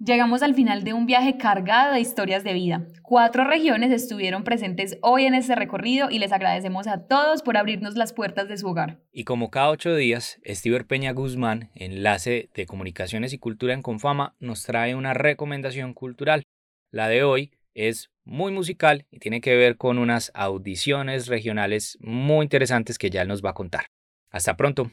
Llegamos 0.10 0.42
al 0.42 0.56
final 0.56 0.84
de 0.84 0.94
un 0.94 1.06
viaje 1.06 1.38
cargado 1.38 1.94
de 1.94 2.00
historias 2.00 2.44
de 2.44 2.54
vida. 2.54 2.88
Cuatro 3.04 3.44
regiones 3.44 3.92
estuvieron 3.92 4.44
presentes 4.44 4.98
hoy 5.04 5.26
en 5.26 5.36
este 5.36 5.54
recorrido 5.54 6.10
y 6.10 6.18
les 6.18 6.32
agradecemos 6.32 6.88
a 6.88 7.06
todos 7.06 7.44
por 7.44 7.58
abrirnos 7.58 7.94
las 7.94 8.12
puertas 8.12 8.48
de 8.48 8.58
su 8.58 8.66
hogar. 8.66 8.98
Y 9.12 9.24
como 9.24 9.52
cada 9.52 9.70
ocho 9.70 9.96
días, 9.96 10.40
Estiver 10.42 10.88
Peña 10.88 11.12
Guzmán, 11.12 11.70
enlace 11.76 12.50
de 12.56 12.66
Comunicaciones 12.66 13.34
y 13.34 13.38
Cultura 13.38 13.76
en 13.76 13.84
Confama, 13.84 14.34
nos 14.40 14.64
trae 14.64 14.96
una 14.96 15.14
recomendación 15.14 15.94
cultural. 15.94 16.42
La 16.90 17.08
de 17.08 17.24
hoy 17.24 17.52
es 17.76 18.10
muy 18.24 18.52
musical 18.52 19.06
y 19.12 19.20
tiene 19.20 19.42
que 19.42 19.56
ver 19.56 19.78
con 19.78 20.00
unas 20.00 20.32
audiciones 20.34 21.28
regionales 21.28 22.00
muy 22.02 22.46
interesantes 22.46 22.98
que 22.98 23.12
ya 23.12 23.22
él 23.22 23.28
nos 23.28 23.46
va 23.46 23.52
a 23.52 23.54
contar. 23.54 23.86
Hasta 24.32 24.58
pronto. 24.58 24.90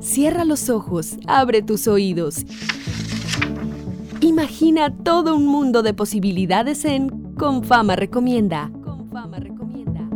Cierra 0.00 0.44
los 0.44 0.68
ojos, 0.68 1.16
abre 1.28 1.62
tus 1.62 1.86
oídos. 1.86 2.44
Imagina 4.40 4.96
todo 5.04 5.36
un 5.36 5.44
mundo 5.44 5.82
de 5.82 5.92
posibilidades 5.92 6.86
en 6.86 7.10
Confama 7.34 7.94
Recomienda. 7.94 8.72
Confama 8.82 9.38
Recomienda. 9.38 10.08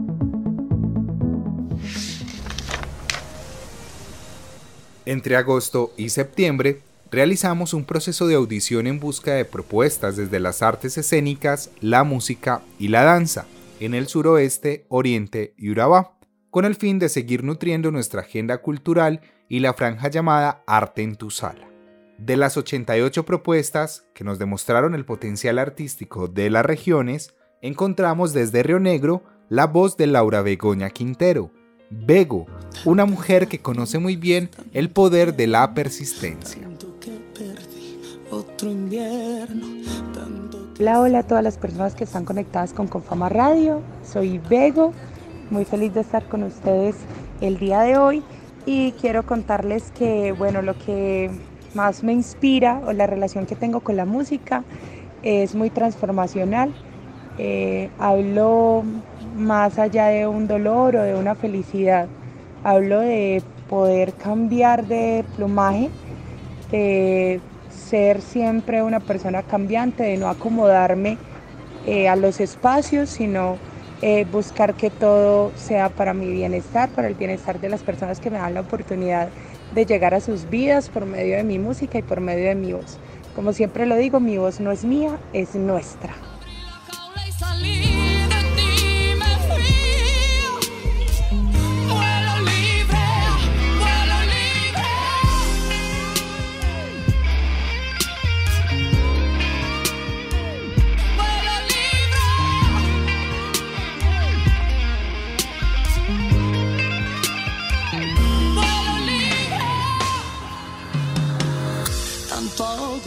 Entre 5.05 5.37
agosto 5.37 5.93
y 5.99 6.09
septiembre 6.09 6.81
realizamos 7.11 7.75
un 7.75 7.85
proceso 7.85 8.27
de 8.27 8.37
audición 8.37 8.87
en 8.87 8.99
busca 8.99 9.35
de 9.35 9.45
propuestas 9.45 10.17
desde 10.17 10.41
las 10.41 10.63
artes 10.63 10.97
escénicas, 10.97 11.71
la 11.83 12.03
música 12.03 12.63
y 12.79 12.89
la 12.89 13.05
danza 13.05 13.45
en 13.79 13.93
el 13.93 14.09
suroeste, 14.09 14.87
oriente 14.89 15.53
y 15.59 15.69
Urabá, 15.69 16.17
con 16.49 16.65
el 16.65 16.77
fin 16.77 16.99
de 16.99 17.11
seguir 17.11 17.45
nutriendo 17.45 17.91
nuestra 17.91 18.23
agenda 18.23 18.57
cultural 18.63 19.21
y 19.51 19.61
la 19.61 19.75
franja 19.75 20.09
llamada 20.09 20.63
Arte 20.67 21.03
en 21.03 21.17
tu 21.17 21.29
Sala. 21.29 21.74
De 22.18 22.37
las 22.37 22.57
88 22.57 23.27
propuestas 23.27 24.07
que 24.14 24.22
nos 24.22 24.38
demostraron 24.38 24.94
el 24.94 25.05
potencial 25.05 25.59
artístico 25.59 26.29
de 26.29 26.48
las 26.48 26.64
regiones, 26.64 27.35
encontramos 27.61 28.33
desde 28.33 28.62
Río 28.62 28.79
Negro 28.79 29.24
la 29.48 29.66
voz 29.66 29.96
de 29.96 30.07
Laura 30.07 30.40
Begoña 30.40 30.90
Quintero, 30.90 31.50
Bego, 31.90 32.46
una 32.85 33.05
mujer 33.05 33.48
que 33.48 33.59
conoce 33.61 33.98
muy 33.98 34.16
bien 34.16 34.50
el 34.72 34.90
poder 34.90 35.35
de 35.35 35.48
la 35.48 35.74
persistencia. 35.74 36.62
Hola, 40.79 41.00
hola 41.00 41.18
a 41.18 41.22
todas 41.27 41.44
las 41.44 41.59
personas 41.59 41.94
que 41.94 42.05
están 42.05 42.24
conectadas 42.24 42.72
con 42.72 42.87
Confama 42.87 43.29
Radio. 43.29 43.83
Soy 44.05 44.38
Bego, 44.38 44.92
muy 45.50 45.64
feliz 45.64 45.92
de 45.94 46.00
estar 46.00 46.29
con 46.29 46.44
ustedes 46.44 46.96
el 47.40 47.59
día 47.59 47.81
de 47.81 47.98
hoy 47.98 48.22
y 48.66 48.92
quiero 48.92 49.24
contarles 49.24 49.90
que, 49.90 50.33
bueno, 50.33 50.62
lo 50.62 50.79
que 50.79 51.31
más 51.75 52.03
me 52.03 52.13
inspira 52.13 52.81
o 52.87 52.93
la 52.93 53.07
relación 53.07 53.47
que 53.47 53.55
tengo 53.55 53.81
con 53.81 53.97
la 53.97 54.05
música 54.05 54.65
es 55.23 55.55
muy 55.55 55.71
transformacional. 55.71 56.73
Eh, 57.39 57.91
hablo 57.99 58.85
más 59.37 59.79
allá 59.79 60.07
de 60.07 60.27
un 60.27 60.47
dolor 60.47 60.97
o 60.97 61.03
de 61.03 61.15
una 61.15 61.35
felicidad. 61.35 62.09
Hablo 62.63 63.01
de 63.01 63.43
poder 63.69 64.13
cambiar 64.15 64.87
de 64.87 65.25
plumaje, 65.37 65.91
de 66.71 67.41
ser 67.69 68.21
siempre 68.21 68.83
una 68.83 69.01
persona 69.01 69.43
cambiante, 69.43 70.03
de 70.03 70.17
no 70.17 70.29
acomodarme 70.29 71.19
eh, 71.87 72.09
a 72.09 72.17
los 72.17 72.41
espacios, 72.41 73.11
sino 73.11 73.57
eh, 74.03 74.27
buscar 74.31 74.75
que 74.75 74.91
todo 74.91 75.53
sea 75.57 75.89
para 75.89 76.15
mi 76.15 76.31
bienestar, 76.31 76.91
para 76.91 77.09
el 77.09 77.15
bienestar 77.15 77.61
de 77.61 77.69
las 77.69 77.83
personas 77.83 78.21
que 78.21 78.31
me 78.31 78.39
dan 78.39 78.55
la 78.55 78.61
oportunidad 78.61 79.29
de 79.72 79.87
llegar 79.87 80.14
a 80.14 80.20
sus 80.20 80.48
vidas 80.50 80.88
por 80.88 81.07
medio 81.07 81.37
de 81.37 81.44
mi 81.44 81.59
música 81.59 81.98
y 81.98 82.03
por 82.03 82.20
medio 82.20 82.48
de 82.48 82.55
mi 82.55 82.72
voz. 82.72 82.98
Como 83.35 83.53
siempre 83.53 83.87
lo 83.87 83.96
digo, 83.96 84.20
mi 84.20 84.38
voz 84.38 84.61
no 84.61 84.70
es 84.70 84.85
mía, 84.85 85.18
es 85.33 85.55
nuestra. 85.55 86.14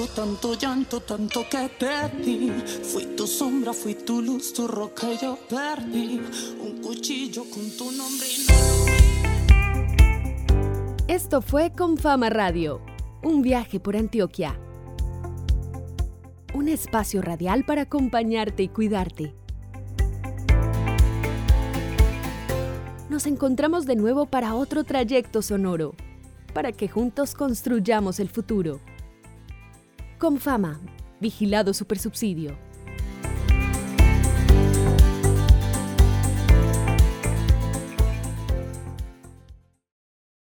Tanto 0.05 0.53
llanto, 0.53 0.99
tanto 0.99 1.45
que 1.49 1.69
perdí. 1.79 2.51
Fui 2.83 3.05
tu 3.15 3.25
sombra, 3.25 3.73
fui 3.73 3.95
tu 3.95 4.21
luz, 4.21 4.53
tu 4.53 4.67
roca 4.67 5.11
y 5.11 5.17
yo 5.17 5.37
perdí. 5.49 6.21
Un 6.61 6.81
cuchillo 6.81 7.43
con 7.49 7.69
tu 7.75 7.91
nombre. 7.91 8.27
Esto 11.07 11.41
fue 11.41 11.71
Con 11.71 11.97
Fama 11.97 12.29
Radio, 12.29 12.81
un 13.23 13.41
viaje 13.41 13.79
por 13.79 13.97
Antioquia. 13.97 14.59
Un 16.53 16.67
espacio 16.67 17.21
radial 17.21 17.65
para 17.65 17.83
acompañarte 17.83 18.63
y 18.63 18.67
cuidarte. 18.67 19.33
Nos 23.09 23.25
encontramos 23.25 23.85
de 23.85 23.95
nuevo 23.95 24.25
para 24.25 24.53
otro 24.53 24.83
trayecto 24.83 25.41
sonoro, 25.41 25.95
para 26.53 26.71
que 26.71 26.87
juntos 26.87 27.33
construyamos 27.33 28.19
el 28.19 28.29
futuro. 28.29 28.79
Con 30.17 30.39
fama, 30.39 30.81
vigilado 31.21 31.75
supersubsidio. 31.75 32.57